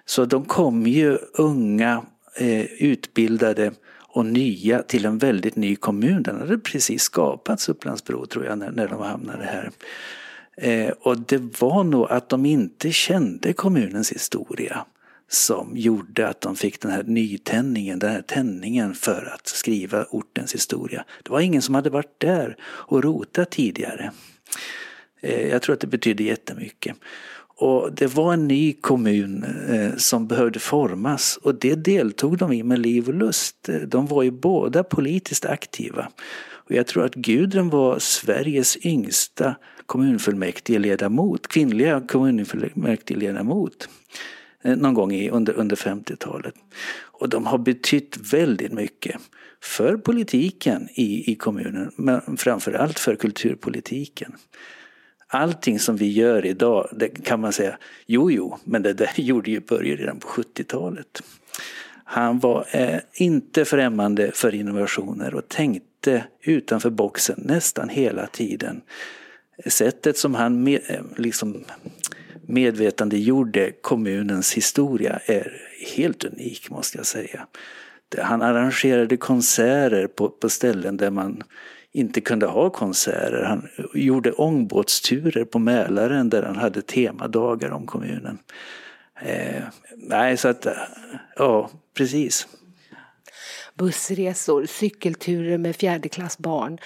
Så 0.04 0.24
de 0.24 0.44
kom 0.44 0.86
ju 0.86 1.18
unga, 1.32 2.02
eh, 2.36 2.64
utbildade 2.64 3.72
och 4.14 4.26
nya 4.26 4.82
till 4.82 5.04
en 5.04 5.18
väldigt 5.18 5.56
ny 5.56 5.76
kommun. 5.76 6.22
Den 6.22 6.38
hade 6.40 6.58
precis 6.58 7.02
skapats, 7.02 7.68
Upplandsbro, 7.68 8.26
tror 8.26 8.44
jag, 8.44 8.58
när, 8.58 8.70
när 8.70 8.88
de 8.88 9.02
hamnade 9.02 9.44
här. 9.44 9.70
Eh, 10.56 10.88
och 10.88 11.18
det 11.18 11.60
var 11.60 11.84
nog 11.84 12.06
att 12.10 12.28
de 12.28 12.46
inte 12.46 12.92
kände 12.92 13.52
kommunens 13.52 14.12
historia 14.12 14.86
som 15.28 15.72
gjorde 15.76 16.28
att 16.28 16.40
de 16.40 16.56
fick 16.56 16.80
den 16.80 16.90
här 16.90 17.02
nytändningen, 17.02 17.98
den 17.98 18.10
här 18.10 18.22
tändningen 18.22 18.94
för 18.94 19.32
att 19.34 19.46
skriva 19.46 20.04
ortens 20.10 20.54
historia. 20.54 21.04
Det 21.22 21.30
var 21.30 21.40
ingen 21.40 21.62
som 21.62 21.74
hade 21.74 21.90
varit 21.90 22.20
där 22.20 22.56
och 22.62 23.04
rotat 23.04 23.50
tidigare. 23.50 24.12
Eh, 25.20 25.48
jag 25.48 25.62
tror 25.62 25.74
att 25.74 25.80
det 25.80 25.86
betydde 25.86 26.22
jättemycket. 26.22 26.96
Och 27.56 27.92
det 27.92 28.06
var 28.06 28.32
en 28.32 28.48
ny 28.48 28.72
kommun 28.72 29.44
eh, 29.68 29.96
som 29.96 30.26
behövde 30.26 30.58
formas 30.58 31.38
och 31.42 31.54
det 31.54 31.74
deltog 31.74 32.38
de 32.38 32.52
i 32.52 32.62
med 32.62 32.78
liv 32.78 33.08
och 33.08 33.14
lust. 33.14 33.68
Eh, 33.68 33.76
de 33.76 34.06
var 34.06 34.22
ju 34.22 34.30
båda 34.30 34.84
politiskt 34.84 35.44
aktiva. 35.44 36.08
Och 36.50 36.72
jag 36.72 36.86
tror 36.86 37.04
att 37.04 37.14
Gudrun 37.14 37.70
var 37.70 37.98
Sveriges 37.98 38.86
yngsta 38.86 39.54
kommunfullmäktigeledamot, 39.86 41.48
kvinnliga 41.48 42.00
kommunfullmäktigeledamot 42.00 43.88
eh, 44.62 44.76
någon 44.76 44.94
gång 44.94 45.12
i, 45.12 45.30
under, 45.30 45.52
under 45.52 45.76
50-talet. 45.76 46.54
Och 47.02 47.28
de 47.28 47.46
har 47.46 47.58
betytt 47.58 48.32
väldigt 48.32 48.72
mycket 48.72 49.16
för 49.62 49.96
politiken 49.96 50.88
i, 50.94 51.32
i 51.32 51.34
kommunen, 51.34 51.90
men 51.96 52.36
framförallt 52.36 52.98
för 52.98 53.16
kulturpolitiken. 53.16 54.32
Allting 55.28 55.78
som 55.78 55.96
vi 55.96 56.12
gör 56.12 56.46
idag, 56.46 56.88
det 56.92 57.08
kan 57.08 57.40
man 57.40 57.52
säga, 57.52 57.78
jo 58.06 58.30
jo, 58.30 58.58
men 58.64 58.82
det 58.82 58.92
där 58.92 59.10
gjorde 59.16 59.50
ju 59.50 59.60
Börje 59.60 59.96
redan 59.96 60.18
på 60.18 60.28
70-talet. 60.28 61.22
Han 62.04 62.38
var 62.38 62.66
eh, 62.70 62.98
inte 63.14 63.64
främmande 63.64 64.30
för 64.34 64.54
innovationer 64.54 65.34
och 65.34 65.48
tänkte 65.48 66.24
utanför 66.42 66.90
boxen 66.90 67.40
nästan 67.44 67.88
hela 67.88 68.26
tiden 68.26 68.80
sättet 69.66 70.18
som 70.18 70.34
han 70.34 70.62
med, 70.62 70.80
eh, 70.86 71.00
liksom 71.16 71.64
medvetandegjorde 72.46 73.72
kommunens 73.80 74.52
historia 74.52 75.20
är 75.26 75.52
helt 75.96 76.24
unik 76.24 76.70
måste 76.70 76.98
jag 76.98 77.06
säga. 77.06 77.46
Han 78.18 78.42
arrangerade 78.42 79.16
konserter 79.16 80.06
på, 80.06 80.28
på 80.28 80.48
ställen 80.48 80.96
där 80.96 81.10
man 81.10 81.42
inte 81.92 82.20
kunde 82.20 82.46
ha 82.46 82.70
konserter. 82.70 83.42
Han 83.42 83.68
gjorde 83.94 84.32
ångbåtsturer 84.32 85.44
på 85.44 85.58
Mälaren 85.58 86.30
där 86.30 86.42
han 86.42 86.56
hade 86.56 86.82
temadagar 86.82 87.70
om 87.70 87.86
kommunen. 87.86 88.38
Eh, 89.20 89.62
nej, 89.96 90.36
så 90.36 90.48
att, 90.48 90.66
eh, 90.66 90.72
ja, 91.36 91.70
precis. 91.96 92.48
Bussresor, 93.74 94.66
cykelturer 94.66 95.58
med 95.58 95.76
fjärdeklassbarn. 95.76 96.78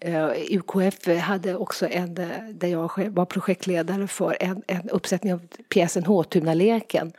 Eh, 0.00 0.30
UKF 0.50 1.06
hade 1.20 1.56
också 1.56 1.88
en, 1.88 2.18
eh, 2.18 2.28
där 2.50 2.68
jag 2.68 3.08
var 3.10 3.24
projektledare 3.24 4.06
för, 4.06 4.36
en, 4.40 4.62
en 4.66 4.90
uppsättning 4.90 5.34
av 5.34 5.46
pjäsen 5.68 6.04
Håtunaleken 6.04 7.12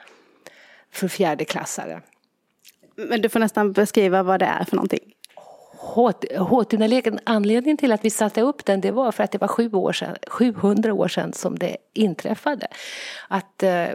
för 0.92 1.08
fjärdeklassare. 1.08 2.02
Men 2.96 3.22
du 3.22 3.30
får 3.30 3.40
nästan 3.40 3.72
beskriva 3.72 4.24
vad 4.24 4.40
det 4.40 4.46
är 4.46 4.64
för 4.64 4.76
någonting. 4.76 5.11
Håtunaleken, 6.38 7.20
anledningen 7.24 7.78
till 7.78 7.92
att 7.92 8.06
vi 8.06 8.10
satte 8.10 8.42
upp 8.42 8.66
den 8.66 8.82
det 8.82 8.92
var 8.92 9.12
för 9.12 9.24
att 9.24 9.32
det 9.32 9.38
var 9.38 9.48
sju 9.48 9.72
år 9.72 9.94
sedan, 9.94 10.16
700 10.28 10.94
år 10.94 11.08
sedan 11.08 11.34
som 11.34 11.60
det 11.60 11.78
inträffade. 11.94 12.68
Att 13.28 13.64
eh, 13.64 13.88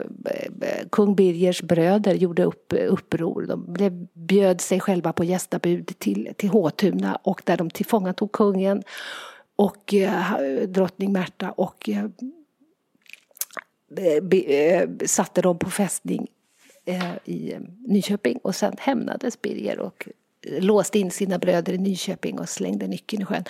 kung 0.92 1.14
Birgers 1.14 1.62
bröder 1.62 2.14
gjorde 2.14 2.44
upp, 2.44 2.72
uppror. 2.88 3.42
De 3.42 3.72
blev, 3.72 4.06
bjöd 4.12 4.60
sig 4.60 4.80
själva 4.80 5.12
på 5.12 5.24
gästabud 5.24 5.92
till, 5.98 6.32
till 6.36 6.48
Håtuna 6.48 7.16
och 7.16 7.42
där 7.44 7.56
de 7.56 7.70
tillfångatog 7.70 8.32
kungen 8.32 8.82
och 9.56 9.94
eh, 9.94 10.22
drottning 10.68 11.12
Märta 11.12 11.50
och 11.50 11.88
eh, 11.88 12.08
be, 14.22 14.36
eh, 14.36 14.88
satte 15.06 15.42
dem 15.42 15.58
på 15.58 15.70
fästning 15.70 16.26
eh, 16.84 17.16
i 17.24 17.56
Nyköping 17.86 18.38
och 18.38 18.54
sen 18.54 18.74
hämnades 18.78 19.42
Birger 19.42 19.78
och 19.78 20.08
låste 20.60 20.98
in 20.98 21.10
sina 21.10 21.38
bröder 21.38 21.72
i 21.72 21.78
Nyköping 21.78 22.38
och 22.38 22.48
slängde 22.48 22.86
nyckeln 22.86 23.22
i 23.22 23.24
sjön. 23.24 23.44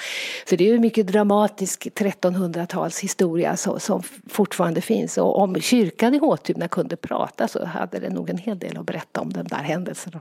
Så 0.48 0.56
det 0.56 0.68
är 0.68 0.72
ju 0.72 0.78
mycket 0.78 1.06
dramatisk 1.06 1.86
1300-tals 1.86 3.00
historia 3.00 3.56
så, 3.56 3.78
som 3.78 4.02
fortfarande 4.28 4.80
finns. 4.80 5.18
Och 5.18 5.38
om 5.38 5.60
kyrkan 5.60 6.14
i 6.14 6.18
Håtuna 6.18 6.68
kunde 6.68 6.96
prata 6.96 7.48
så 7.48 7.64
hade 7.64 7.98
det 7.98 8.10
nog 8.10 8.30
en 8.30 8.38
hel 8.38 8.58
del 8.58 8.78
att 8.78 8.86
berätta 8.86 9.20
om 9.20 9.32
den 9.32 9.46
där 9.46 9.56
händelsen. 9.56 10.20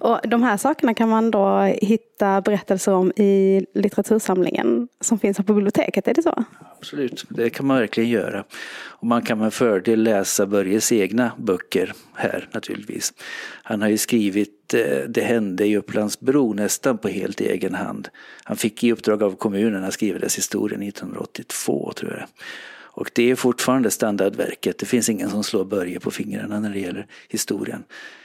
Och 0.00 0.20
de 0.28 0.42
här 0.42 0.56
sakerna 0.56 0.94
kan 0.94 1.08
man 1.08 1.30
då 1.30 1.60
hitta 1.82 2.40
berättelser 2.40 2.92
om 2.92 3.12
i 3.16 3.64
litteratursamlingen 3.74 4.88
som 5.00 5.18
finns 5.18 5.38
här 5.38 5.44
på 5.44 5.54
biblioteket, 5.54 6.08
är 6.08 6.14
det 6.14 6.22
så? 6.22 6.44
Absolut, 6.78 7.24
det 7.28 7.50
kan 7.50 7.66
man 7.66 7.78
verkligen 7.78 8.10
göra. 8.10 8.44
Och 9.00 9.06
man 9.06 9.22
kan 9.22 9.38
med 9.38 9.54
fördel 9.54 10.02
läsa 10.02 10.46
Börjes 10.46 10.92
egna 10.92 11.32
böcker 11.38 11.92
här 12.14 12.48
naturligtvis. 12.52 13.12
Han 13.62 13.82
har 13.82 13.88
ju 13.88 13.98
skrivit 13.98 14.74
eh, 14.74 15.08
Det 15.08 15.20
hände 15.20 15.66
i 15.66 15.76
Upplandsbro 15.76 16.52
nästan 16.52 16.98
på 16.98 17.08
helt 17.08 17.40
egen 17.40 17.74
hand. 17.74 18.08
Han 18.44 18.56
fick 18.56 18.84
i 18.84 18.92
uppdrag 18.92 19.22
av 19.22 19.36
kommunen 19.36 19.84
att 19.84 19.94
skriva 19.94 20.18
dess 20.18 20.38
historia 20.38 20.78
1982 20.78 21.92
tror 21.96 22.16
jag. 22.18 22.28
Och 22.98 23.10
det 23.14 23.30
är 23.30 23.34
fortfarande 23.34 23.90
standardverket. 23.90 24.78
Det 24.78 24.86
finns 24.86 25.08
ingen 25.08 25.30
som 25.30 25.44
slår 25.44 25.64
Börje 25.64 26.00
på 26.00 26.10
fingrarna 26.10 26.60
när 26.60 26.70
det 26.70 26.78
gäller 26.78 27.06
historien 27.28 27.84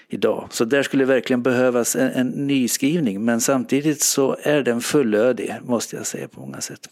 idag. 0.09 0.47
Så 0.51 0.65
där 0.65 0.83
skulle 0.83 1.05
verkligen 1.05 1.43
behövas 1.43 1.95
en, 1.95 2.12
en 2.12 2.27
nyskrivning 2.27 3.25
men 3.25 3.41
samtidigt 3.41 4.01
så 4.01 4.38
är 4.43 4.63
den 4.63 4.81
fullödig 4.81 5.55
måste 5.63 5.95
jag 5.95 6.05
säga 6.05 6.27
på 6.27 6.39
många 6.39 6.62
sätt. 6.62 6.89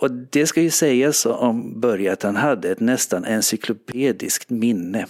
Och 0.00 0.10
det 0.10 0.46
ska 0.46 0.60
ju 0.62 0.70
sägas 0.70 1.26
om 1.26 1.80
Börje 1.80 2.12
att 2.12 2.22
han 2.22 2.36
hade 2.36 2.70
ett 2.70 2.80
nästan 2.80 3.24
encyklopediskt 3.24 4.50
minne. 4.50 5.06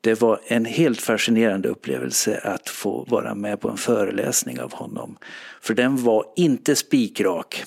Det 0.00 0.20
var 0.20 0.40
en 0.46 0.64
helt 0.64 1.00
fascinerande 1.00 1.68
upplevelse 1.68 2.40
att 2.44 2.68
få 2.68 3.04
vara 3.08 3.34
med 3.34 3.60
på 3.60 3.68
en 3.68 3.76
föreläsning 3.76 4.60
av 4.60 4.72
honom. 4.72 5.16
För 5.60 5.74
den 5.74 5.96
var 5.96 6.24
inte 6.36 6.76
spikrak. 6.76 7.64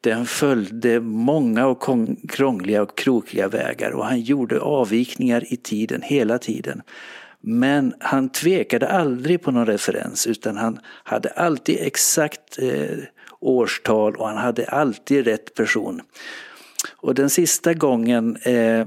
Den 0.00 0.26
följde 0.26 1.00
många 1.00 1.66
och 1.66 1.84
krångliga 2.28 2.82
och 2.82 2.98
krokiga 2.98 3.48
vägar 3.48 3.90
och 3.90 4.06
han 4.06 4.20
gjorde 4.20 4.60
avvikningar 4.60 5.52
i 5.52 5.56
tiden 5.56 6.02
hela 6.02 6.38
tiden. 6.38 6.82
Men 7.40 7.94
han 8.00 8.28
tvekade 8.28 8.88
aldrig 8.88 9.42
på 9.42 9.50
någon 9.50 9.66
referens 9.66 10.26
utan 10.26 10.56
han 10.56 10.78
hade 10.84 11.28
alltid 11.28 11.76
exakt 11.80 12.58
eh, 12.58 12.98
årstal 13.40 14.16
och 14.16 14.28
han 14.28 14.36
hade 14.36 14.66
alltid 14.66 15.24
rätt 15.24 15.54
person. 15.54 16.00
Och 16.96 17.14
den 17.14 17.30
sista 17.30 17.74
gången 17.74 18.36
eh, 18.36 18.86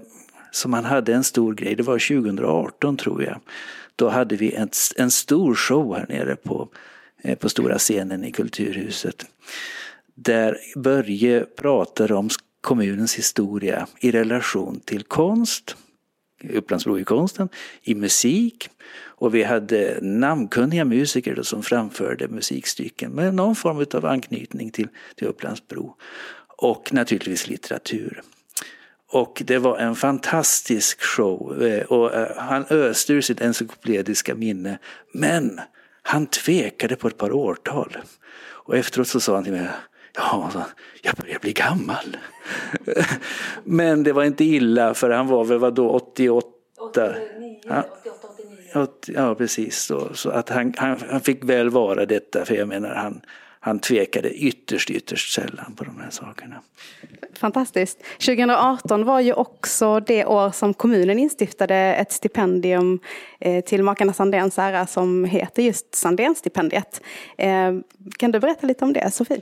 som 0.51 0.73
han 0.73 0.85
hade 0.85 1.13
en 1.13 1.23
stor 1.23 1.53
grej, 1.53 1.75
det 1.75 1.83
var 1.83 2.23
2018 2.23 2.97
tror 2.97 3.23
jag. 3.23 3.39
Då 3.95 4.09
hade 4.09 4.35
vi 4.35 4.53
en, 4.53 4.69
en 4.95 5.11
stor 5.11 5.55
show 5.55 5.95
här 5.97 6.05
nere 6.09 6.35
på, 6.35 6.69
eh, 7.21 7.37
på 7.37 7.49
stora 7.49 7.77
scenen 7.77 8.23
i 8.23 8.31
Kulturhuset. 8.31 9.25
Där 10.15 10.57
Börje 10.75 11.45
pratar 11.45 12.11
om 12.11 12.29
kommunens 12.61 13.15
historia 13.15 13.87
i 13.99 14.11
relation 14.11 14.79
till 14.79 15.03
konst, 15.03 15.75
Upplandsbro 16.49 16.99
i 16.99 17.03
konsten, 17.03 17.49
i 17.81 17.95
musik 17.95 18.69
och 19.23 19.35
vi 19.35 19.43
hade 19.43 19.99
namnkunniga 20.01 20.85
musiker 20.85 21.41
som 21.41 21.63
framförde 21.63 22.27
musikstycken 22.27 23.11
med 23.11 23.33
någon 23.33 23.55
form 23.55 23.85
av 23.93 24.05
anknytning 24.05 24.71
till, 24.71 24.87
till 25.15 25.27
Upplandsbro. 25.27 25.95
Och 26.57 26.93
naturligtvis 26.93 27.47
litteratur. 27.47 28.21
Och 29.11 29.41
det 29.45 29.57
var 29.57 29.77
en 29.77 29.95
fantastisk 29.95 31.01
show 31.01 31.63
eh, 31.63 31.85
och 31.85 32.13
eh, 32.13 32.37
han 32.37 32.65
öste 32.69 33.13
ur 33.13 33.21
sitt 33.21 33.41
encyklopediska 33.41 34.35
minne. 34.35 34.77
Men 35.13 35.61
han 36.01 36.27
tvekade 36.27 36.95
på 36.95 37.07
ett 37.07 37.17
par 37.17 37.31
årtal. 37.31 37.97
Och 38.35 38.77
efteråt 38.77 39.07
så 39.07 39.19
sa 39.19 39.35
han 39.35 39.43
till 39.43 39.53
mig, 39.53 39.67
ja, 40.15 40.51
jag 41.01 41.15
börjar 41.15 41.39
bli 41.39 41.53
gammal. 41.53 42.17
Men 43.63 44.03
det 44.03 44.13
var 44.13 44.23
inte 44.23 44.43
illa 44.43 44.93
för 44.93 45.09
han 45.09 45.27
var 45.27 45.45
väl 45.45 45.59
vadå 45.59 45.89
88? 45.89 46.47
89, 46.89 47.59
88, 47.69 48.27
89. 48.73 48.87
Ja, 49.05 49.35
precis. 49.35 49.79
Så, 49.79 50.13
så 50.13 50.29
att 50.29 50.49
han, 50.49 50.73
han, 50.77 50.99
han, 51.09 51.21
fick 51.21 51.43
väl 51.43 51.69
vara 51.69 52.05
detta 52.05 52.45
för 52.45 52.55
jag 52.55 52.67
menar 52.67 52.95
han, 52.95 53.21
han 53.59 53.79
tvekade 53.79 54.33
ytterst, 54.33 54.89
ytterst 54.89 55.33
sällan 55.33 55.75
på 55.75 55.83
de 55.83 55.99
här 55.99 56.09
sakerna. 56.09 56.61
Fantastiskt. 57.33 58.03
2018 58.25 59.05
var 59.05 59.19
ju 59.19 59.33
också 59.33 59.99
det 59.99 60.25
år 60.25 60.51
som 60.51 60.73
kommunen 60.73 61.19
instiftade 61.19 61.75
ett 61.75 62.11
stipendium 62.11 62.99
eh, 63.39 63.63
till 63.63 63.83
makarna 63.83 64.13
Sandéns 64.13 64.59
ära 64.59 64.87
som 64.87 65.25
heter 65.25 65.63
just 65.63 65.95
Sandénstipendiet. 65.95 67.01
Eh, 67.37 67.73
kan 68.17 68.31
du 68.31 68.39
berätta 68.39 68.67
lite 68.67 68.85
om 68.85 68.93
det, 68.93 69.11
Sofie? 69.11 69.41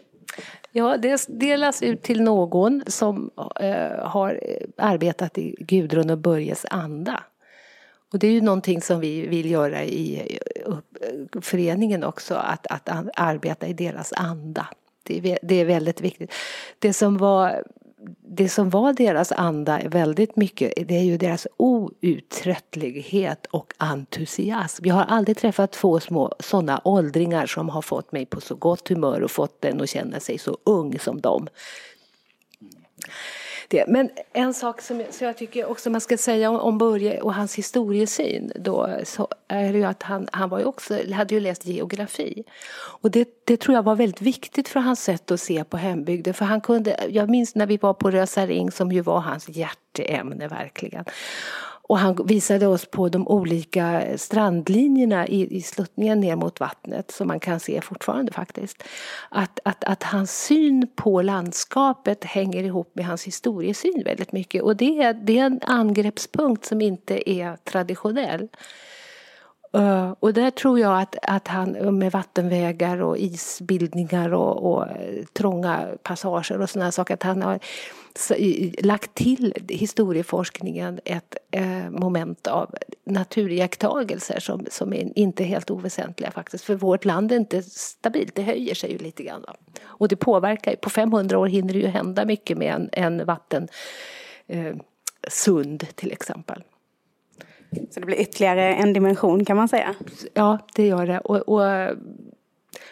Ja, 0.71 0.97
det 0.97 1.25
delas 1.27 1.83
ut 1.83 2.03
till 2.03 2.21
någon 2.21 2.83
som 2.87 3.31
eh, 3.59 4.05
har 4.07 4.39
arbetat 4.77 5.37
i 5.37 5.55
Gudrun 5.59 6.09
och 6.09 6.17
Börjes 6.17 6.65
anda. 6.69 7.23
Och 8.11 8.19
det 8.19 8.27
är 8.27 8.31
ju 8.31 8.41
någonting 8.41 8.81
som 8.81 8.99
vi 8.99 9.27
vill 9.27 9.51
göra 9.51 9.83
i 9.83 10.39
föreningen 11.41 12.03
också, 12.03 12.35
att, 12.35 12.67
att 12.67 12.89
arbeta 13.17 13.67
i 13.67 13.73
deras 13.73 14.13
anda. 14.13 14.67
Det 15.03 15.17
är, 15.17 15.39
det 15.41 15.55
är 15.55 15.65
väldigt 15.65 16.01
viktigt. 16.01 16.33
Det 16.79 16.93
som 16.93 17.17
var 17.17 17.63
det 18.19 18.49
som 18.49 18.69
var 18.69 18.93
deras 18.93 19.31
anda 19.31 19.81
väldigt 19.85 20.35
mycket, 20.35 20.73
det 20.87 20.97
är 20.97 21.03
ju 21.03 21.17
deras 21.17 21.47
outtröttlighet 21.57 23.45
och 23.45 23.73
entusiasm. 23.77 24.85
Jag 24.85 24.95
har 24.95 25.03
aldrig 25.03 25.37
träffat 25.37 25.71
två 25.71 25.99
små 25.99 26.35
sådana 26.39 26.81
åldringar 26.83 27.45
som 27.45 27.69
har 27.69 27.81
fått 27.81 28.11
mig 28.11 28.25
på 28.25 28.41
så 28.41 28.55
gott 28.55 28.87
humör 28.87 29.21
och 29.21 29.31
fått 29.31 29.61
den 29.61 29.81
att 29.81 29.89
känna 29.89 30.19
sig 30.19 30.37
så 30.37 30.57
ung 30.63 30.99
som 30.99 31.21
dem 31.21 31.47
det. 33.71 33.86
Men 33.88 34.10
en 34.34 34.53
sak 34.53 34.81
som 34.81 34.99
jag, 34.99 35.13
så 35.13 35.23
jag 35.23 35.38
tycker 35.38 35.65
också 35.65 35.89
man 35.89 36.01
ska 36.01 36.17
säga 36.17 36.49
om, 36.49 36.60
om 36.60 36.77
Börje 36.77 37.21
och 37.21 37.34
hans 37.34 37.55
historiesyn 37.55 38.51
då 38.55 38.97
så 39.03 39.27
är 39.47 39.73
det 39.73 39.77
ju 39.77 39.86
att 39.86 40.03
han, 40.03 40.27
han 40.31 40.49
var 40.49 40.60
ju 40.60 40.65
också, 40.65 41.13
hade 41.13 41.36
ju 41.36 41.39
läst 41.39 41.65
geografi. 41.65 42.43
Och 43.01 43.12
det, 43.12 43.29
det 43.45 43.57
tror 43.57 43.75
jag 43.75 43.84
var 43.84 43.95
väldigt 43.95 44.21
viktigt 44.21 44.69
för 44.69 44.79
hans 44.79 45.03
sätt 45.03 45.31
att 45.31 45.39
se 45.39 45.63
på 45.63 45.77
hembygden. 45.77 46.34
För 46.34 46.45
han 46.45 46.62
kunde, 46.62 46.99
jag 47.10 47.29
minns 47.29 47.55
när 47.55 47.65
vi 47.65 47.77
var 47.77 47.93
på 47.93 48.12
Rösa 48.12 48.45
Ring 48.45 48.71
som 48.71 48.91
ju 48.91 49.01
var 49.01 49.19
hans 49.19 49.49
hjärteämne 49.49 50.47
verkligen. 50.47 51.05
Och 51.91 51.99
han 51.99 52.17
visade 52.25 52.67
oss 52.67 52.86
på 52.86 53.10
de 53.10 53.27
olika 53.27 54.04
strandlinjerna 54.17 55.27
i, 55.27 55.58
i 55.58 55.62
sluttningen 55.62 56.19
ner 56.19 56.36
mot 56.36 56.60
vattnet 56.60 57.12
som 57.12 57.27
man 57.27 57.39
kan 57.39 57.60
se 57.60 57.82
fortfarande 57.82 58.32
faktiskt. 58.32 58.84
Att, 59.30 59.60
att, 59.65 59.84
att 59.84 60.04
hans 60.04 60.43
syn 60.43 60.88
på 60.95 61.21
landskapet 61.21 62.23
hänger 62.23 62.63
ihop 62.63 62.91
med 62.93 63.06
hans 63.06 63.23
historiesyn 63.23 64.04
väldigt 64.06 64.32
mycket 64.32 64.63
och 64.63 64.75
det 64.75 65.01
är, 65.01 65.13
det 65.13 65.39
är 65.39 65.45
en 65.45 65.60
angreppspunkt 65.63 66.65
som 66.65 66.82
inte 66.82 67.30
är 67.30 67.56
traditionell. 67.56 68.47
Uh, 69.77 70.13
och 70.19 70.34
där 70.34 70.51
tror 70.51 70.79
jag 70.79 71.01
att, 71.01 71.15
att 71.23 71.47
han 71.47 71.97
med 71.97 72.12
vattenvägar 72.12 73.01
och 73.01 73.17
isbildningar 73.17 74.34
och, 74.34 74.71
och 74.71 74.88
eh, 74.88 75.25
trånga 75.34 75.88
passager 76.03 76.62
och 76.62 76.69
sådana 76.69 76.91
saker, 76.91 77.13
att 77.13 77.23
han 77.23 77.41
har 77.41 77.60
lagt 78.86 79.13
till 79.13 79.53
historieforskningen 79.69 80.99
ett 81.05 81.38
eh, 81.51 81.89
moment 81.89 82.47
av 82.47 82.75
naturiakttagelser 83.05 84.39
som, 84.39 84.65
som 84.71 84.93
är 84.93 85.19
inte 85.19 85.43
helt 85.43 85.71
oväsentliga 85.71 86.31
faktiskt. 86.31 86.63
För 86.63 86.75
vårt 86.75 87.05
land 87.05 87.31
är 87.31 87.36
inte 87.36 87.63
stabilt, 87.63 88.36
det 88.36 88.41
höjer 88.41 88.75
sig 88.75 88.91
ju 88.91 88.97
lite 88.97 89.23
grann. 89.23 89.43
Då. 89.47 89.53
Och 89.84 90.07
det 90.07 90.15
påverkar, 90.15 90.75
på 90.75 90.89
500 90.89 91.39
år 91.39 91.47
hinner 91.47 91.73
det 91.73 91.79
ju 91.79 91.88
hända 91.88 92.25
mycket 92.25 92.57
med 92.57 92.73
en, 92.73 92.89
en 92.91 93.25
vattensund 93.25 95.84
eh, 95.84 95.89
till 95.95 96.12
exempel. 96.12 96.63
Så 97.89 97.99
det 97.99 98.05
blir 98.05 98.21
ytterligare 98.21 98.73
en 98.73 98.93
dimension 98.93 99.45
kan 99.45 99.57
man 99.57 99.67
säga? 99.67 99.95
Ja, 100.34 100.60
det 100.75 100.88
gör 100.88 101.07
det. 101.07 101.19
Och, 101.19 101.49
och 101.49 101.95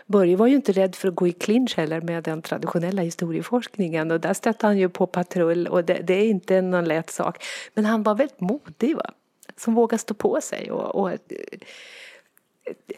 Börje 0.06 0.36
var 0.36 0.48
ju 0.48 0.56
inte 0.56 0.72
rädd 0.72 0.96
för 0.96 1.08
att 1.08 1.16
gå 1.16 1.28
i 1.28 1.32
clinch 1.32 1.78
heller 1.78 2.02
med 2.02 2.24
den 2.24 2.42
traditionella 2.42 3.02
historieforskningen 3.02 4.12
och 4.12 4.20
där 4.20 4.34
stötte 4.34 4.68
han 4.68 4.78
ju 4.78 4.90
på 4.90 5.08
patrull 5.08 5.68
och 5.68 5.84
det, 5.86 5.94
det 5.94 6.14
är 6.14 6.30
inte 6.30 6.62
någon 6.62 6.86
lätt 6.86 7.10
sak. 7.10 7.44
Men 7.74 7.86
han 7.86 8.04
var 8.04 8.16
väldigt 8.16 8.42
modig 8.42 8.96
va, 8.96 9.12
som 9.58 9.74
vågar 9.76 9.98
stå 9.98 10.14
på 10.14 10.42
sig 10.42 10.72
och, 10.72 10.96
och 10.96 11.18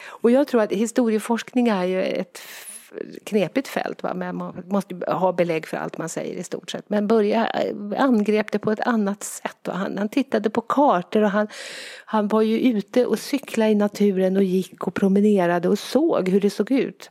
och 0.06 0.32
jag 0.32 0.48
tror 0.48 0.62
att 0.62 0.72
historieforskning 0.72 1.68
är 1.68 1.84
ju 1.84 2.02
ett 2.02 2.42
knepigt 3.24 3.68
fält. 3.68 4.04
Va? 4.04 4.14
Men 4.14 4.36
man 4.36 4.64
måste 4.68 4.96
ha 5.08 5.32
belägg 5.32 5.68
för 5.68 5.78
allt 5.78 5.98
man 5.98 6.10
säger 6.10 6.36
i 6.36 6.44
stort 6.44 6.72
sett. 6.72 6.90
Men 6.90 7.08
Börje 7.08 7.46
eh, 7.46 8.04
angrep 8.04 8.52
det 8.52 8.60
på 8.60 8.72
ett 8.72 8.80
annat 8.80 9.24
sätt. 9.24 9.58
Va? 9.68 9.74
Han, 9.74 9.98
han 9.98 10.10
tittade 10.10 10.50
på 10.50 10.62
kartor 10.62 11.24
och 11.24 11.30
han, 11.30 11.48
han 12.06 12.28
var 12.28 12.42
ju 12.42 12.60
ute 12.60 13.06
och 13.06 13.20
cyklade 13.20 13.72
i 13.72 13.76
naturen 13.76 14.38
och 14.38 14.44
gick 14.44 14.88
och 14.88 14.94
promenerade 14.94 15.70
och 15.70 15.80
såg 15.80 16.30
hur 16.30 16.42
det 16.42 16.50
såg 16.50 16.72
ut. 16.72 17.10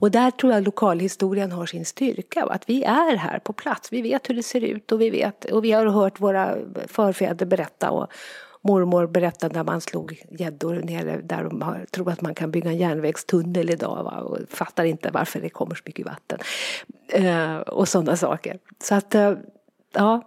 Och 0.00 0.10
där 0.10 0.30
tror 0.30 0.52
jag 0.52 0.64
lokalhistorien 0.64 1.52
har 1.52 1.66
sin 1.66 1.84
styrka. 1.84 2.44
Att 2.44 2.68
vi 2.68 2.84
är 2.84 3.16
här 3.16 3.38
på 3.38 3.52
plats. 3.52 3.92
Vi 3.92 4.02
vet 4.02 4.30
hur 4.30 4.34
det 4.34 4.42
ser 4.42 4.64
ut 4.64 4.92
och 4.92 5.00
vi, 5.00 5.10
vet, 5.10 5.44
och 5.44 5.64
vi 5.64 5.72
har 5.72 5.86
hört 5.86 6.20
våra 6.20 6.56
förfäder 6.86 7.46
berätta. 7.46 7.90
Och, 7.90 8.12
mormor 8.60 9.06
berättade 9.06 9.54
när 9.54 9.64
man 9.64 9.80
slog 9.80 10.22
gäddor 10.30 10.74
nere 10.74 11.20
där 11.20 11.44
de 11.44 11.62
har, 11.62 11.86
tror 11.90 12.10
att 12.10 12.20
man 12.20 12.34
kan 12.34 12.50
bygga 12.50 12.70
en 12.70 12.76
järnvägstunnel 12.76 13.70
idag 13.70 14.04
va? 14.04 14.20
och 14.20 14.38
fattar 14.48 14.84
inte 14.84 15.10
varför 15.10 15.40
det 15.40 15.48
kommer 15.48 15.74
så 15.74 15.82
mycket 15.86 16.06
vatten. 16.06 16.38
Eh, 17.08 17.56
och 17.56 17.88
sådana 17.88 18.16
saker. 18.16 18.58
Så 18.82 18.94
att, 18.94 19.14
eh, 19.14 19.34
ja. 19.92 20.22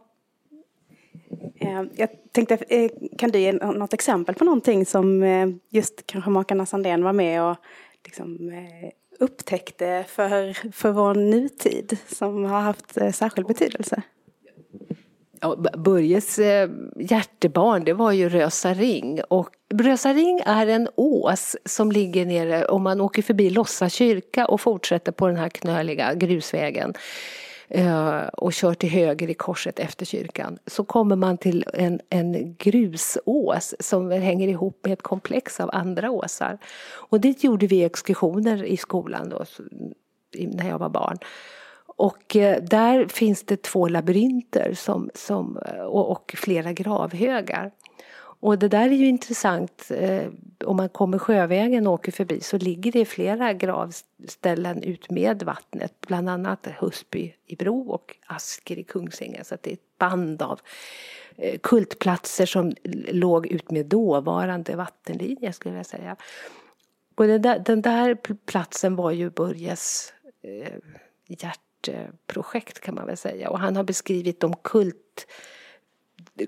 Eh, 1.55 1.83
jag 1.95 2.09
tänkte, 2.31 2.57
eh, 2.69 2.91
kan 3.17 3.31
du 3.31 3.39
ge 3.39 3.51
något 3.51 3.93
exempel 3.93 4.35
på 4.35 4.45
någonting 4.45 4.85
som 4.85 5.23
eh, 5.23 5.49
just 5.69 6.07
kanske 6.07 6.29
makarna 6.29 6.65
Sandén 6.65 7.03
var 7.03 7.13
med 7.13 7.43
och 7.43 7.57
liksom, 8.05 8.51
upptäckte 9.19 10.05
för, 10.07 10.53
för 10.71 10.91
vår 10.91 11.15
nutid 11.15 11.97
som 12.07 12.45
har 12.45 12.61
haft 12.61 12.97
särskild 13.13 13.47
betydelse? 13.47 14.01
Börjes 15.77 16.39
eh, 16.39 16.69
hjärtebarn 16.95 17.83
det 17.83 17.93
var 17.93 18.11
ju 18.11 18.29
Rösaring 18.29 19.21
och 19.29 19.49
Rösaring 19.73 20.41
är 20.45 20.67
en 20.67 20.87
ås 20.95 21.55
som 21.65 21.91
ligger 21.91 22.25
nere 22.25 22.65
om 22.65 22.83
man 22.83 23.01
åker 23.01 23.21
förbi 23.21 23.49
Lossa 23.49 23.89
kyrka 23.89 24.45
och 24.45 24.61
fortsätter 24.61 25.11
på 25.11 25.27
den 25.27 25.37
här 25.37 25.49
knöliga 25.49 26.13
grusvägen 26.13 26.93
eh, 27.67 28.17
och 28.17 28.53
kör 28.53 28.73
till 28.73 28.89
höger 28.89 29.29
i 29.29 29.33
korset 29.33 29.79
efter 29.79 30.05
kyrkan 30.05 30.57
så 30.67 30.83
kommer 30.83 31.15
man 31.15 31.37
till 31.37 31.65
en, 31.73 31.99
en 32.09 32.55
grusås 32.55 33.75
som 33.79 34.11
hänger 34.11 34.47
ihop 34.47 34.79
med 34.83 34.93
ett 34.93 35.01
komplex 35.01 35.59
av 35.59 35.69
andra 35.73 36.11
åsar. 36.11 36.57
Och 36.93 37.21
dit 37.21 37.43
gjorde 37.43 37.67
vi 37.67 37.83
exkursioner 37.83 38.63
i 38.63 38.77
skolan 38.77 39.29
då, 39.29 39.45
när 40.37 40.69
jag 40.69 40.79
var 40.79 40.89
barn. 40.89 41.17
Och 42.01 42.35
eh, 42.35 42.63
där 42.63 43.07
finns 43.07 43.43
det 43.43 43.61
två 43.61 43.87
labyrinter 43.87 44.73
som, 44.73 45.09
som, 45.13 45.57
eh, 45.57 45.81
och, 45.81 46.11
och 46.11 46.35
flera 46.37 46.73
gravhögar. 46.73 47.71
Och 48.17 48.59
det 48.59 48.67
där 48.67 48.85
är 48.85 48.95
ju 48.95 49.07
intressant. 49.07 49.91
Eh, 49.91 50.27
om 50.65 50.77
man 50.77 50.89
kommer 50.89 51.17
sjövägen 51.17 51.87
och 51.87 51.93
åker 51.93 52.11
förbi 52.11 52.41
så 52.41 52.57
ligger 52.57 52.91
det 52.91 53.05
flera 53.05 53.53
gravställen 53.53 54.83
ut 54.83 55.09
med 55.09 55.43
vattnet. 55.43 55.93
Bland 56.07 56.29
annat 56.29 56.67
Husby 56.79 57.33
i 57.45 57.55
Bro 57.55 57.89
och 57.89 58.15
Asker 58.27 58.79
i 58.79 58.83
Kungsängen. 58.83 59.45
Så 59.45 59.57
det 59.61 59.69
är 59.69 59.73
ett 59.73 59.97
band 59.97 60.41
av 60.41 60.59
kultplatser 61.63 62.45
som 62.45 62.73
låg 63.11 63.47
ut 63.47 63.71
med 63.71 63.85
dåvarande 63.85 64.75
vattenlinje 64.75 65.53
skulle 65.53 65.75
jag 65.75 65.85
säga. 65.85 66.15
Och 67.15 67.27
den 67.27 67.41
där, 67.41 67.59
den 67.59 67.81
där 67.81 68.15
platsen 68.45 68.95
var 68.95 69.11
ju 69.11 69.29
Börjes 69.29 70.13
eh, 70.43 70.73
hjärtprojekt 71.87 72.79
kan 72.79 72.95
man 72.95 73.07
väl 73.07 73.17
säga. 73.17 73.49
Och 73.49 73.59
han 73.59 73.75
har 73.75 73.83
beskrivit 73.83 74.39
de 74.39 74.55
kult 74.55 75.27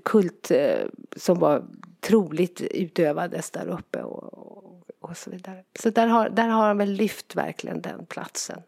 kult 0.04 0.52
eh, 0.52 0.86
som 1.16 1.40
var 1.40 1.64
troligt 2.02 2.62
utövades 2.62 3.52
där 3.52 3.68
uppe 3.68 4.04
och, 4.04 4.34
och, 4.34 4.84
och 5.00 5.18
så 5.18 5.30
vidare. 5.30 5.64
Så 5.80 5.90
där 5.90 6.08
har, 6.08 6.30
där 6.30 6.48
har 6.48 6.68
han 6.68 6.78
väl 6.78 6.92
lyft 6.92 7.36
verkligen 7.36 7.82
den 7.82 8.06
platsen. 8.06 8.62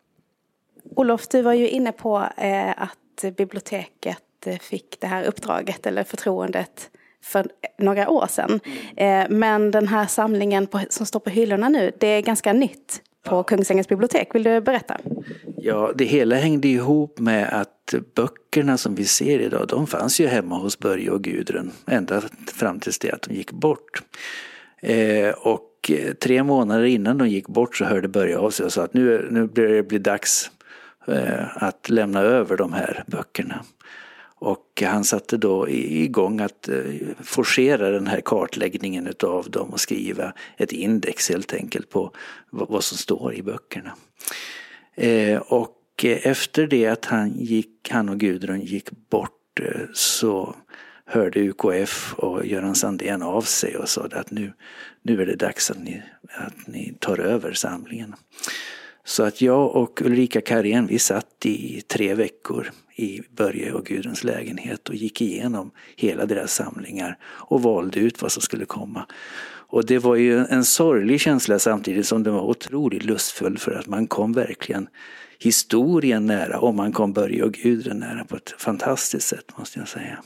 Olof, 0.96 1.28
du 1.28 1.42
var 1.42 1.54
ju 1.54 1.70
inne 1.70 1.92
på 1.92 2.24
eh, 2.38 2.82
att 2.82 3.36
biblioteket 3.38 4.48
eh, 4.48 4.58
fick 4.58 5.00
det 5.00 5.08
här 5.08 5.24
uppdraget 5.24 5.86
eller 5.86 6.04
förtroendet 6.04 6.90
för 7.24 7.48
några 7.78 8.10
år 8.10 8.28
sedan. 8.28 8.60
Eh, 8.98 9.26
men 9.30 9.72
den 9.72 9.88
här 9.88 10.08
samlingen 10.08 10.68
som 10.90 11.06
står 11.06 11.20
på 11.20 11.30
hyllorna 11.30 11.70
nu, 11.70 11.92
det 12.00 12.08
är 12.08 12.22
ganska 12.22 12.54
nytt 12.54 13.02
på 13.26 13.44
Kungsängens 13.44 13.88
bibliotek. 13.88 14.36
Vill 14.36 14.44
du 14.44 14.62
berätta? 14.62 14.98
Ja, 15.58 15.92
det 15.96 16.06
hela 16.06 16.36
hängde 16.36 16.68
ihop 16.68 17.20
med 17.20 17.62
att 17.62 17.94
böckerna 18.16 18.78
som 18.78 18.96
vi 18.96 19.06
ser 19.06 19.40
idag, 19.40 19.68
de 19.68 19.88
fanns 19.88 20.20
ju 20.20 20.28
hemma 20.28 20.58
hos 20.58 20.80
Börje 20.80 21.10
och 21.10 21.24
Gudrun 21.24 21.72
ända 21.88 22.22
fram 22.54 22.80
tills 22.80 23.00
det 23.00 23.12
att 23.12 23.22
de 23.22 23.36
gick 23.36 23.52
bort. 23.52 24.02
Eh, 24.82 25.30
och 25.30 25.72
eh, 25.90 26.14
tre 26.14 26.44
månader 26.44 26.84
innan 26.84 27.18
de 27.18 27.30
gick 27.30 27.48
bort 27.48 27.76
så 27.76 27.86
hörde 27.86 28.08
Börje 28.08 28.38
av 28.38 28.50
sig 28.50 28.66
och 28.66 28.74
sa 28.74 28.84
att 28.84 28.94
nu, 28.94 29.28
nu 29.32 29.48
blir 29.48 29.68
det 29.68 29.84
bli 29.84 29.98
dags 29.98 30.52
eh, 31.08 31.64
att 31.64 31.90
lämna 31.90 32.22
över 32.22 32.58
de 32.58 32.74
här 32.74 33.04
böckerna. 33.08 33.66
Och 34.40 34.84
han 34.86 35.04
satte 35.04 35.38
då 35.38 35.70
igång 35.70 36.40
att 36.40 36.68
eh, 36.68 36.84
forcera 37.24 37.90
den 37.90 38.08
här 38.08 38.22
kartläggningen 38.22 39.08
utav 39.08 39.50
dem 39.50 39.70
och 39.70 39.80
skriva 39.80 40.34
ett 40.58 40.72
index 40.72 41.30
helt 41.30 41.54
enkelt 41.54 41.90
på 41.90 42.12
vad 42.50 42.84
som 42.84 42.98
står 42.98 43.34
i 43.34 43.44
böckerna. 43.44 43.96
Eh, 44.96 45.38
och 45.38 45.82
efter 46.06 46.68
det 46.68 46.88
att 46.88 47.06
han, 47.06 47.40
gick, 47.40 47.90
han 47.92 48.10
och 48.10 48.20
Gudrun 48.20 48.62
gick 48.62 48.92
bort 49.10 49.60
eh, 49.62 49.82
så 49.94 50.56
hörde 51.06 51.40
UKF 51.40 52.14
och 52.18 52.46
Göran 52.46 52.76
Sandén 52.76 53.22
av 53.22 53.42
sig 53.42 53.78
och 53.78 53.90
sa 53.90 54.08
att 54.12 54.32
nu, 54.32 54.54
nu 55.02 55.22
är 55.22 55.26
det 55.26 55.36
dags 55.36 55.72
att 55.72 55.80
ni, 55.80 56.04
att 56.30 56.68
ni 56.68 56.98
tar 57.00 57.20
över 57.20 57.54
samlingen. 57.54 58.16
Så 59.06 59.24
att 59.24 59.42
jag 59.42 59.76
och 59.76 60.02
Ulrika 60.02 60.42
Karén 60.42 60.88
vi 60.88 61.00
satt 61.00 61.46
i 61.46 61.82
tre 61.82 62.14
veckor 62.14 62.72
i 62.96 63.22
Börje 63.36 63.72
och 63.72 63.86
Gudruns 63.86 64.24
lägenhet 64.24 64.90
och 64.90 64.96
gick 64.96 65.22
igenom 65.22 65.72
hela 65.96 66.26
deras 66.26 66.54
samlingar 66.54 67.18
och 67.24 67.62
valde 67.62 68.00
ut 68.00 68.22
vad 68.22 68.32
som 68.32 68.42
skulle 68.42 68.66
komma. 68.66 69.06
Och 69.68 69.86
det 69.86 70.00
var 70.00 70.16
ju 70.16 70.46
en 70.46 70.66
sorglig 70.66 71.22
känsla 71.22 71.60
samtidigt 71.60 72.08
som 72.08 72.24
det 72.24 72.32
var 72.32 72.42
otroligt 72.42 73.04
lustfull 73.04 73.58
för 73.58 73.72
att 73.72 73.88
man 73.88 74.08
kom 74.08 74.34
verkligen 74.34 74.88
historien 75.40 76.26
nära 76.26 76.60
och 76.60 76.76
man 76.76 76.92
kom 76.92 77.14
Börje 77.14 77.44
och 77.44 77.54
Gudrun 77.54 78.00
nära 78.00 78.26
på 78.26 78.36
ett 78.36 78.56
fantastiskt 78.58 79.28
sätt 79.28 79.58
måste 79.58 79.80
jag 79.80 79.88
säga. 79.88 80.24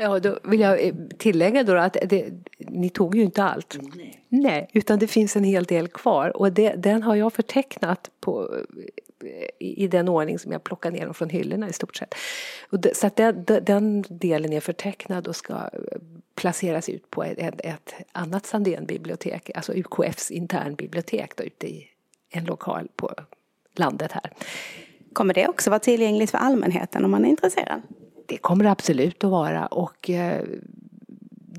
Ja, 0.00 0.18
då 0.18 0.38
vill 0.42 0.60
jag 0.60 0.86
eh, 0.86 0.94
tillägga 1.18 1.62
då 1.62 1.76
att 1.76 1.96
det, 2.04 2.30
ni 2.58 2.90
tog 2.90 3.14
ju 3.14 3.22
inte 3.22 3.44
allt. 3.44 3.78
Nej. 3.94 4.24
Nej, 4.28 4.70
utan 4.72 4.98
det 4.98 5.06
finns 5.06 5.36
en 5.36 5.44
hel 5.44 5.64
del 5.64 5.88
kvar 5.88 6.36
och 6.36 6.52
det, 6.52 6.74
den 6.76 7.02
har 7.02 7.14
jag 7.14 7.32
förtecknat 7.32 8.10
på, 8.20 8.56
i, 9.58 9.84
i 9.84 9.88
den 9.88 10.08
ordning 10.08 10.38
som 10.38 10.52
jag 10.52 10.64
plockar 10.64 10.90
ner 10.90 11.04
dem 11.04 11.14
från 11.14 11.30
hyllorna 11.30 11.68
i 11.68 11.72
stort 11.72 11.96
sett. 11.96 12.14
Det, 12.70 12.96
så 12.96 13.06
att 13.06 13.16
den, 13.16 13.44
den, 13.62 14.04
delen 14.08 14.52
är 14.52 14.60
förtecknad 14.60 15.28
och 15.28 15.36
ska 15.36 15.70
placeras 16.34 16.88
ut 16.88 17.10
på 17.10 17.24
ett, 17.24 17.38
ett, 17.38 17.60
ett 17.64 17.94
annat 18.12 18.46
Sandén-bibliotek, 18.46 19.50
alltså 19.54 19.72
UKFs 19.72 20.30
internbibliotek 20.30 21.36
då, 21.36 21.44
ute 21.44 21.66
i 21.66 21.88
en 22.30 22.44
lokal 22.44 22.88
på 22.96 23.14
landet 23.76 24.12
här. 24.12 24.32
Kommer 25.12 25.34
det 25.34 25.48
också 25.48 25.70
vara 25.70 25.80
tillgängligt 25.80 26.30
för 26.30 26.38
allmänheten 26.38 27.04
om 27.04 27.10
man 27.10 27.24
är 27.24 27.28
intresserad? 27.28 27.82
Det 28.30 28.36
kommer 28.36 28.64
det 28.64 28.70
absolut 28.70 29.24
att 29.24 29.30
vara 29.30 29.66
och 29.66 30.10
eh, 30.10 30.42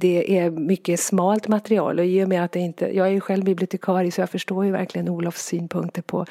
det 0.01 0.37
är 0.37 0.51
mycket 0.51 0.99
smalt 0.99 1.47
material 1.47 1.99
och 1.99 2.05
i 2.05 2.23
och 2.23 2.29
med 2.29 2.43
att 2.43 2.51
det 2.51 2.59
inte, 2.59 2.95
jag 2.97 3.07
är 3.07 3.11
ju 3.11 3.19
själv 3.19 3.43
bibliotekarie 3.43 4.11
så 4.11 4.21
jag 4.21 4.29
förstår 4.29 4.65
ju 4.65 4.71
verkligen 4.71 5.09
Olofs 5.09 5.45
synpunkter 5.45 6.01
på 6.01 6.25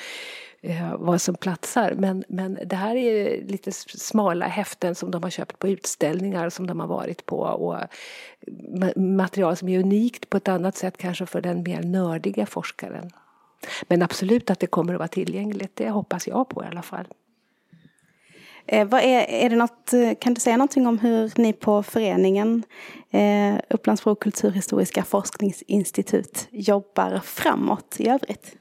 eh, 0.60 0.96
vad 0.98 1.20
som 1.20 1.34
platsar. 1.34 1.94
Men, 1.96 2.24
men 2.28 2.58
det 2.66 2.76
här 2.76 2.96
är 2.96 3.44
lite 3.46 3.72
smala 3.72 4.46
häften 4.46 4.94
som 4.94 5.10
de 5.10 5.22
har 5.22 5.30
köpt 5.30 5.58
på 5.58 5.68
utställningar 5.68 6.50
som 6.50 6.66
de 6.66 6.80
har 6.80 6.86
varit 6.86 7.26
på 7.26 7.38
och 7.38 7.76
material 8.96 9.56
som 9.56 9.68
är 9.68 9.78
unikt 9.78 10.30
på 10.30 10.36
ett 10.36 10.48
annat 10.48 10.76
sätt 10.76 10.96
kanske 10.96 11.26
för 11.26 11.40
den 11.40 11.62
mer 11.62 11.82
nördiga 11.82 12.46
forskaren. 12.46 13.10
Men 13.88 14.02
absolut 14.02 14.50
att 14.50 14.60
det 14.60 14.66
kommer 14.66 14.94
att 14.94 14.98
vara 14.98 15.08
tillgängligt, 15.08 15.76
det 15.76 15.90
hoppas 15.90 16.28
jag 16.28 16.48
på 16.48 16.64
i 16.64 16.66
alla 16.66 16.82
fall. 16.82 17.06
Eh, 18.66 18.88
vad 18.88 19.00
är, 19.00 19.26
är 19.28 19.50
det 19.50 19.56
något, 19.56 19.92
eh, 19.92 20.14
kan 20.20 20.34
du 20.34 20.40
säga 20.40 20.56
någonting 20.56 20.86
om 20.86 20.98
hur 20.98 21.32
ni 21.36 21.52
på 21.52 21.82
föreningen 21.82 22.62
eh, 23.10 23.54
Upplandsbro 23.70 24.14
kulturhistoriska 24.14 25.04
forskningsinstitut 25.04 26.48
jobbar 26.50 27.20
framåt 27.24 27.96
i 27.98 28.08
övrigt? 28.08 28.56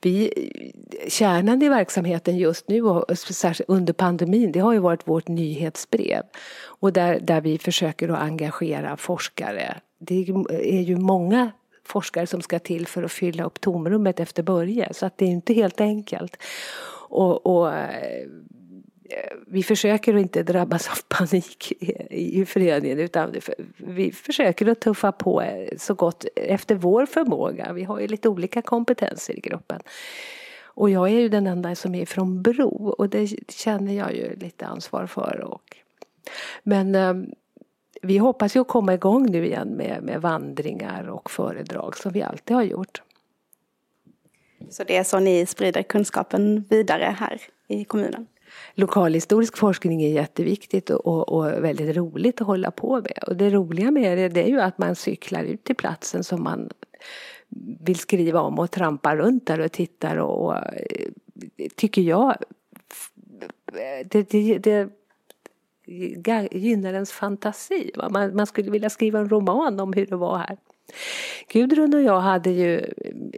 Vi, 0.00 0.32
kärnan 1.08 1.62
i 1.62 1.68
verksamheten 1.68 2.36
just 2.36 2.68
nu 2.68 2.82
och 2.82 3.18
särskilt 3.18 3.68
under 3.70 3.92
pandemin 3.92 4.52
det 4.52 4.60
har 4.60 4.72
ju 4.72 4.78
varit 4.78 5.08
vårt 5.08 5.28
nyhetsbrev. 5.28 6.22
Och 6.64 6.92
där, 6.92 7.20
där 7.20 7.40
vi 7.40 7.58
försöker 7.58 8.08
att 8.08 8.18
engagera 8.18 8.96
forskare. 8.96 9.76
Det 9.98 10.14
är 10.48 10.82
ju 10.82 10.96
många 10.96 11.50
forskare 11.84 12.26
som 12.26 12.42
ska 12.42 12.58
till 12.58 12.86
för 12.86 13.02
att 13.02 13.12
fylla 13.12 13.44
upp 13.44 13.60
tomrummet 13.60 14.20
efter 14.20 14.42
Börje 14.42 14.94
så 14.94 15.06
att 15.06 15.18
det 15.18 15.24
är 15.24 15.28
inte 15.28 15.54
helt 15.54 15.80
enkelt. 15.80 16.36
Och, 17.08 17.46
och 17.46 17.74
eh, 17.74 18.26
vi 19.46 19.62
försöker 19.62 20.14
att 20.14 20.20
inte 20.20 20.42
drabbas 20.42 20.88
av 20.88 20.96
panik 21.08 21.72
i 22.10 22.44
föreningen 22.44 22.98
utan 22.98 23.34
vi 23.76 24.12
försöker 24.12 24.68
att 24.68 24.80
tuffa 24.80 25.12
på 25.12 25.42
eh, 25.42 25.68
så 25.78 25.94
gott 25.94 26.24
efter 26.36 26.74
vår 26.74 27.06
förmåga. 27.06 27.72
Vi 27.72 27.84
har 27.84 28.00
ju 28.00 28.06
lite 28.06 28.28
olika 28.28 28.62
kompetenser 28.62 29.36
i 29.36 29.40
gruppen. 29.40 29.80
Och 30.74 30.90
jag 30.90 31.08
är 31.08 31.20
ju 31.20 31.28
den 31.28 31.46
enda 31.46 31.74
som 31.74 31.94
är 31.94 32.06
från 32.06 32.42
Bro 32.42 32.94
och 32.98 33.08
det 33.08 33.50
känner 33.50 33.92
jag 33.92 34.14
ju 34.14 34.36
lite 34.36 34.66
ansvar 34.66 35.06
för. 35.06 35.40
Och, 35.40 35.76
men 36.62 36.94
ehm, 36.94 37.26
vi 38.02 38.18
hoppas 38.18 38.56
ju 38.56 38.60
att 38.60 38.68
komma 38.68 38.94
igång 38.94 39.30
nu 39.30 39.46
igen 39.46 39.68
med, 39.68 40.02
med 40.02 40.20
vandringar 40.20 41.08
och 41.08 41.30
föredrag 41.30 41.96
som 41.96 42.12
vi 42.12 42.22
alltid 42.22 42.56
har 42.56 42.62
gjort. 42.62 43.02
Så 44.70 44.84
det 44.84 44.96
är 44.96 45.04
så 45.04 45.18
ni 45.18 45.46
sprider 45.46 45.82
kunskapen 45.82 46.64
vidare 46.70 47.16
här 47.18 47.40
i 47.68 47.84
kommunen? 47.84 48.26
Lokalhistorisk 48.74 49.56
forskning 49.56 50.02
är 50.02 50.08
jätteviktigt 50.08 50.90
och, 50.90 51.28
och, 51.28 51.64
väldigt 51.64 51.96
roligt 51.96 52.40
att 52.40 52.46
hålla 52.46 52.70
på 52.70 52.96
med. 52.96 53.24
Och 53.26 53.36
det 53.36 53.50
roliga 53.50 53.90
med 53.90 54.18
det, 54.18 54.28
det 54.28 54.42
är 54.42 54.48
ju 54.48 54.60
att 54.60 54.78
man 54.78 54.96
cyklar 54.96 55.44
ut 55.44 55.64
till 55.64 55.76
platsen 55.76 56.24
som 56.24 56.42
man 56.42 56.70
vill 57.80 57.98
skriva 57.98 58.40
om 58.40 58.58
och 58.58 58.70
trampar 58.70 59.16
runt 59.16 59.46
där 59.46 59.60
och 59.60 59.72
tittar 59.72 60.16
och, 60.16 60.44
och 60.44 60.56
eh, 60.56 61.08
tycker 61.76 62.02
jag 62.02 62.36
det, 64.04 64.30
det, 64.30 64.58
det 64.58 64.88
gynnar 66.52 66.94
ens 66.94 67.12
fantasi. 67.12 67.90
Man, 68.10 68.36
man 68.36 68.46
skulle 68.46 68.70
vilja 68.70 68.90
skriva 68.90 69.18
en 69.18 69.28
roman 69.28 69.80
om 69.80 69.92
hur 69.92 70.06
det 70.06 70.16
var 70.16 70.38
här. 70.38 70.56
Gudrun 71.48 71.94
och 71.94 72.02
jag 72.02 72.20
hade 72.20 72.50
ju, 72.50 72.92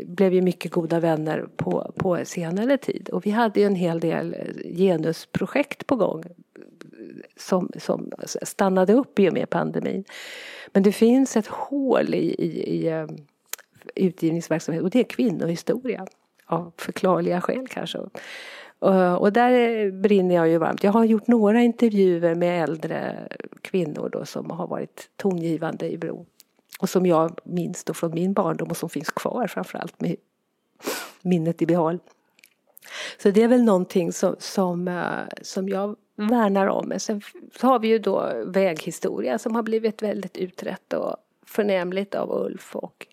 blev 0.07 0.35
ju 0.35 0.42
mycket 0.42 0.72
goda 0.72 1.00
vänner 1.00 1.46
på, 1.57 1.92
på 1.96 2.24
senare 2.24 2.76
tid 2.76 3.09
och 3.12 3.26
vi 3.26 3.30
hade 3.30 3.61
ju 3.61 3.66
en 3.66 3.74
hel 3.74 4.00
del 4.00 4.35
eh, 4.35 4.76
genusprojekt 4.76 5.87
på 5.87 5.96
gång 5.96 6.24
som, 7.37 7.70
som 7.78 8.11
stannade 8.42 8.92
upp 8.92 9.18
i 9.18 9.28
och 9.28 9.33
med 9.33 9.50
pandemin. 9.50 10.04
Men 10.72 10.83
det 10.83 10.92
finns 10.92 11.37
ett 11.37 11.46
hål 11.46 12.14
i, 12.14 12.35
i, 12.38 12.76
i 12.76 12.88
eh, 12.88 13.07
utgivningsverksamhet 13.94 14.83
och 14.83 14.90
det 14.90 15.00
är 15.00 15.04
kvinnohistoria. 15.04 16.07
Av 16.46 16.72
förklarliga 16.76 17.40
skäl 17.40 17.68
kanske. 17.68 17.98
Eh, 18.85 19.14
och 19.14 19.33
där 19.33 19.90
brinner 19.90 20.35
jag 20.35 20.48
ju 20.48 20.59
varmt. 20.59 20.85
Jag 20.85 20.92
har 20.92 21.04
gjort 21.04 21.26
några 21.26 21.62
intervjuer 21.62 22.35
med 22.35 22.62
äldre 22.62 23.28
kvinnor 23.62 24.09
då 24.12 24.24
som 24.24 24.50
har 24.50 24.66
varit 24.66 25.11
tongivande 25.16 25.92
i 25.92 25.98
Bro. 25.98 26.26
Och 26.78 26.88
som 26.88 27.06
jag 27.06 27.38
minns 27.44 27.84
då 27.84 27.94
från 27.94 28.14
min 28.14 28.32
barndom 28.32 28.68
och 28.68 28.76
som 28.76 28.88
finns 28.88 29.10
kvar 29.10 29.46
framförallt 29.46 30.00
med 30.00 30.16
minnet 31.22 31.62
i 31.62 31.66
behåll. 31.66 31.98
Så 33.18 33.30
det 33.30 33.42
är 33.42 33.48
väl 33.48 33.64
någonting 33.64 34.12
som, 34.12 34.37
som, 34.38 34.88
eh, 34.88 35.26
som 35.42 35.68
jag 35.68 35.96
värnar 36.16 36.66
om. 36.66 36.88
Men 36.88 37.00
sen 37.00 37.20
har 37.60 37.78
vi 37.78 37.88
ju 37.88 37.98
då 37.98 38.32
väghistoria 38.46 39.38
som 39.38 39.54
har 39.54 39.62
blivit 39.62 40.02
väldigt 40.02 40.37
utrett 40.37 40.92
och 40.92 41.16
förnämligt 41.46 42.14
av 42.14 42.44
Ulf 42.44 42.76
och 42.76 43.06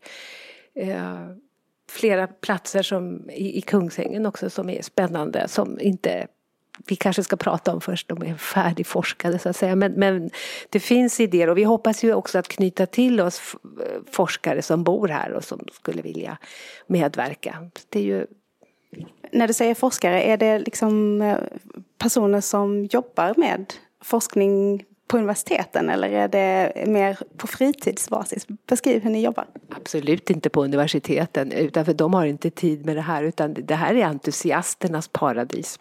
eh, 0.74 1.32
flera 1.90 2.28
platser 2.28 2.84
som 2.84 3.30
i, 3.30 3.58
i 3.58 3.62
Kungsängen 3.62 4.26
också 4.26 4.50
som 4.50 4.70
är 4.70 4.82
spännande 4.82 5.48
som 5.48 5.80
inte 5.80 6.28
vi 6.88 6.96
kanske 6.96 7.24
ska 7.24 7.36
prata 7.36 7.74
om 7.74 7.82
först, 7.82 8.08
de 8.08 8.24
är 8.24 8.36
färdigforskade 8.36 9.40
så 9.40 9.50
att 9.50 9.56
säga. 9.56 9.76
Men, 9.76 9.92
men 9.92 10.30
det 10.70 10.80
finns 10.80 11.20
idéer 11.20 11.50
och 11.50 11.58
vi 11.58 11.64
hoppas 11.64 12.04
ju 12.04 12.14
också 12.14 12.40
att 12.40 12.48
knyta 12.48 12.86
till 12.86 13.22
oss 13.22 13.56
forskare 14.12 14.62
som 14.62 14.84
bor 14.84 15.08
här 15.08 15.32
och 15.32 15.44
som 15.44 15.66
skulle 15.74 16.02
vilja 16.02 16.38
medverka. 16.88 17.70
Det 17.90 18.00
är 18.00 18.04
ju... 18.04 18.28
När 19.32 19.48
du 19.48 19.54
säger 19.54 19.76
forskare, 19.76 20.22
är 20.24 20.38
det 20.38 20.60
liksom 20.60 21.22
eh, 21.22 21.38
personer 21.98 22.42
som 22.42 22.86
jobbar 22.86 23.34
med 23.38 23.74
forskning 24.04 24.84
på 25.08 25.18
universiteten 25.18 25.90
eller 25.90 26.10
är 26.10 26.28
det 26.28 26.74
mer 26.88 27.18
på 27.38 27.48
fritidsbasis? 27.48 28.48
Beskriv 28.68 29.04
hur 29.04 29.10
ni 29.10 29.24
jobbar. 29.24 29.46
Absolut 29.70 30.30
inte 30.30 30.50
på 30.50 30.64
universiteten, 30.64 31.52
utan 31.52 31.86
för 31.86 31.94
de 31.94 32.14
har 32.14 32.26
inte 32.26 32.50
tid 32.50 32.86
med 32.86 32.96
det 32.96 33.02
här 33.02 33.24
utan 33.24 33.54
det 33.54 33.76
här 33.76 33.96
är 33.96 34.06
entusiasternas 34.06 35.08
paradis 35.08 35.80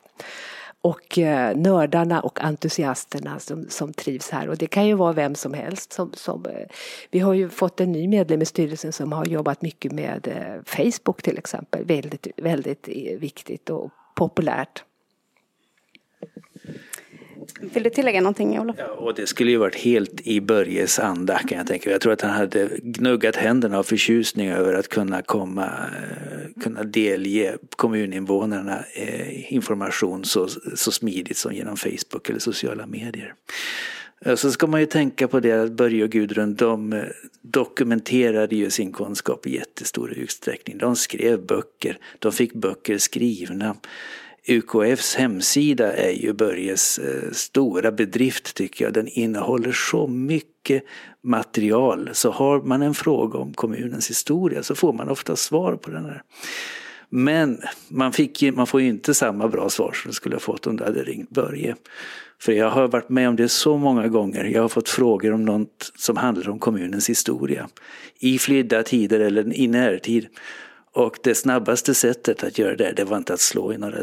och 0.82 1.18
eh, 1.18 1.56
nördarna 1.56 2.20
och 2.20 2.44
entusiasterna 2.44 3.38
som, 3.38 3.66
som 3.68 3.92
trivs 3.92 4.30
här. 4.30 4.48
Och 4.48 4.56
det 4.56 4.66
kan 4.66 4.86
ju 4.86 4.94
vara 4.94 5.12
vem 5.12 5.34
som 5.34 5.54
helst. 5.54 5.92
Som, 5.92 6.12
som, 6.12 6.46
eh, 6.46 6.66
vi 7.10 7.18
har 7.18 7.34
ju 7.34 7.48
fått 7.48 7.80
en 7.80 7.92
ny 7.92 8.08
medlem 8.08 8.42
i 8.42 8.46
styrelsen 8.46 8.92
som 8.92 9.12
har 9.12 9.26
jobbat 9.26 9.62
mycket 9.62 9.92
med 9.92 10.28
eh, 10.28 10.62
Facebook 10.64 11.22
till 11.22 11.38
exempel. 11.38 11.84
Väldigt, 11.84 12.26
väldigt 12.36 12.88
eh, 12.88 13.18
viktigt 13.18 13.70
och 13.70 13.90
populärt. 14.14 14.84
Vill 17.60 17.82
du 17.82 17.90
tillägga 17.90 18.20
någonting 18.20 18.60
Olof? 18.60 18.76
Ja, 18.78 18.86
och 18.86 19.14
det 19.14 19.26
skulle 19.26 19.50
ju 19.50 19.56
varit 19.56 19.74
helt 19.76 20.20
i 20.20 20.40
Börjes 20.40 20.98
anda 20.98 21.38
kan 21.38 21.58
jag 21.58 21.66
tänka. 21.66 21.90
Jag 21.90 22.00
tror 22.00 22.12
att 22.12 22.20
han 22.20 22.30
hade 22.30 22.68
gnuggat 22.82 23.36
händerna 23.36 23.78
av 23.78 23.82
förtjusning 23.82 24.50
över 24.50 24.74
att 24.74 24.88
kunna 24.88 25.22
komma, 25.22 25.64
eh, 25.64 26.62
kunna 26.62 26.82
delge 26.84 27.56
kommuninvånarna 27.76 28.84
eh, 28.94 29.54
information 29.54 30.24
så, 30.24 30.48
så 30.74 30.92
smidigt 30.92 31.36
som 31.36 31.52
genom 31.52 31.76
Facebook 31.76 32.28
eller 32.28 32.38
sociala 32.38 32.86
medier. 32.86 33.34
Eh, 34.24 34.34
så 34.34 34.50
ska 34.50 34.66
man 34.66 34.80
ju 34.80 34.86
tänka 34.86 35.28
på 35.28 35.40
det 35.40 35.52
att 35.52 35.72
Börje 35.72 36.04
och 36.04 36.10
Gudrun 36.10 36.54
de 36.54 37.02
dokumenterade 37.42 38.56
ju 38.56 38.70
sin 38.70 38.92
kunskap 38.92 39.46
i 39.46 39.54
jättestor 39.54 40.12
utsträckning. 40.12 40.78
De 40.78 40.96
skrev 40.96 41.46
böcker, 41.46 41.98
de 42.18 42.32
fick 42.32 42.52
böcker 42.52 42.98
skrivna. 42.98 43.76
UKFs 44.48 45.14
hemsida 45.14 45.92
är 45.92 46.12
ju 46.12 46.32
Börjes 46.32 46.98
eh, 46.98 47.30
stora 47.32 47.92
bedrift 47.92 48.54
tycker 48.54 48.84
jag. 48.84 48.94
Den 48.94 49.08
innehåller 49.08 49.72
så 49.72 50.06
mycket 50.06 50.82
material. 51.22 52.10
Så 52.12 52.30
har 52.30 52.62
man 52.62 52.82
en 52.82 52.94
fråga 52.94 53.38
om 53.38 53.54
kommunens 53.54 54.10
historia 54.10 54.62
så 54.62 54.74
får 54.74 54.92
man 54.92 55.08
ofta 55.08 55.36
svar 55.36 55.76
på 55.76 55.90
den 55.90 56.04
här. 56.04 56.22
Men 57.08 57.60
man, 57.88 58.12
fick 58.12 58.42
ju, 58.42 58.52
man 58.52 58.66
får 58.66 58.80
ju 58.80 58.88
inte 58.88 59.14
samma 59.14 59.48
bra 59.48 59.70
svar 59.70 59.92
som 59.92 60.08
du 60.08 60.14
skulle 60.14 60.34
ha 60.34 60.40
fått 60.40 60.66
om 60.66 60.76
du 60.76 60.84
hade 60.84 61.02
ringt 61.02 61.30
Börje. 61.30 61.76
För 62.40 62.52
jag 62.52 62.70
har 62.70 62.88
varit 62.88 63.08
med 63.08 63.28
om 63.28 63.36
det 63.36 63.48
så 63.48 63.76
många 63.76 64.08
gånger. 64.08 64.44
Jag 64.44 64.62
har 64.62 64.68
fått 64.68 64.88
frågor 64.88 65.32
om 65.32 65.44
något 65.44 65.92
som 65.96 66.16
handlar 66.16 66.48
om 66.48 66.58
kommunens 66.58 67.10
historia. 67.10 67.68
I 68.18 68.38
flydda 68.38 68.82
tider 68.82 69.20
eller 69.20 69.56
i 69.56 69.68
närtid. 69.68 70.26
Och 70.92 71.18
det 71.22 71.34
snabbaste 71.34 71.94
sättet 71.94 72.44
att 72.44 72.58
göra 72.58 72.76
det, 72.76 72.92
det 72.96 73.04
var 73.04 73.16
inte 73.16 73.34
att 73.34 73.40
slå 73.40 73.72
i 73.72 73.78
några 73.78 73.98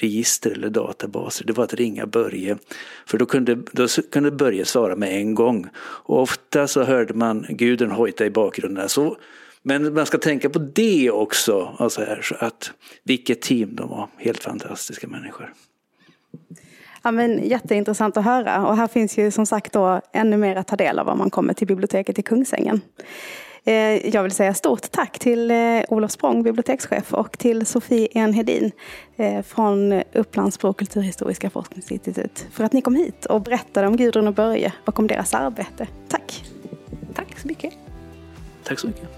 register 0.00 0.50
eller 0.50 0.70
databaser, 0.70 1.44
det 1.44 1.52
var 1.52 1.64
att 1.64 1.74
ringa 1.74 2.06
Börje. 2.06 2.58
För 3.06 3.18
då 3.18 3.26
kunde, 3.26 3.54
då 3.72 3.86
kunde 3.88 4.30
Börje 4.30 4.64
svara 4.64 4.96
med 4.96 5.12
en 5.12 5.34
gång. 5.34 5.66
Och 5.78 6.22
ofta 6.22 6.68
så 6.68 6.82
hörde 6.82 7.14
man 7.14 7.46
Gudrun 7.48 7.90
hojta 7.90 8.26
i 8.26 8.30
bakgrunden. 8.30 8.88
Så, 8.88 9.16
men 9.62 9.94
man 9.94 10.06
ska 10.06 10.18
tänka 10.18 10.50
på 10.50 10.58
det 10.58 11.10
också, 11.10 11.74
alltså 11.78 12.00
här, 12.00 12.20
så 12.22 12.34
att 12.34 12.70
vilket 13.04 13.42
team 13.42 13.76
de 13.76 13.88
var, 13.88 14.08
helt 14.16 14.42
fantastiska 14.42 15.08
människor. 15.08 15.52
Ja, 17.02 17.10
men, 17.10 17.48
jätteintressant 17.48 18.16
att 18.16 18.24
höra 18.24 18.66
och 18.66 18.76
här 18.76 18.86
finns 18.86 19.18
ju 19.18 19.30
som 19.30 19.46
sagt 19.46 19.72
då 19.72 20.00
ännu 20.12 20.36
mer 20.36 20.56
att 20.56 20.68
ta 20.68 20.76
del 20.76 20.98
av 20.98 21.08
om 21.08 21.18
man 21.18 21.30
kommer 21.30 21.54
till 21.54 21.66
biblioteket 21.66 22.18
i 22.18 22.22
Kungsängen. 22.22 22.80
Eh, 23.68 24.06
jag 24.14 24.22
vill 24.22 24.32
säga 24.32 24.54
stort 24.54 24.90
tack 24.90 25.18
till 25.18 25.50
eh, 25.50 25.56
Olof 25.88 26.10
Språng, 26.10 26.42
bibliotekschef, 26.42 27.14
och 27.14 27.38
till 27.38 27.66
Sofie 27.66 28.08
Enhedin 28.10 28.72
eh, 29.16 29.42
från 29.42 30.02
Upplandsbro 30.12 30.72
kulturhistoriska 30.72 31.50
forskningsinstitut 31.50 32.46
för 32.52 32.64
att 32.64 32.72
ni 32.72 32.82
kom 32.82 32.94
hit 32.94 33.24
och 33.24 33.42
berättade 33.42 33.86
om 33.86 33.96
Gudrun 33.96 34.28
och 34.28 34.34
Börje 34.34 34.72
och 34.84 34.98
om 34.98 35.06
deras 35.06 35.34
arbete. 35.34 35.86
Tack! 36.08 36.44
Tack 37.14 37.38
så 37.38 37.48
mycket! 37.48 37.74
Tack 38.64 38.78
så 38.78 38.86
mycket! 38.86 39.08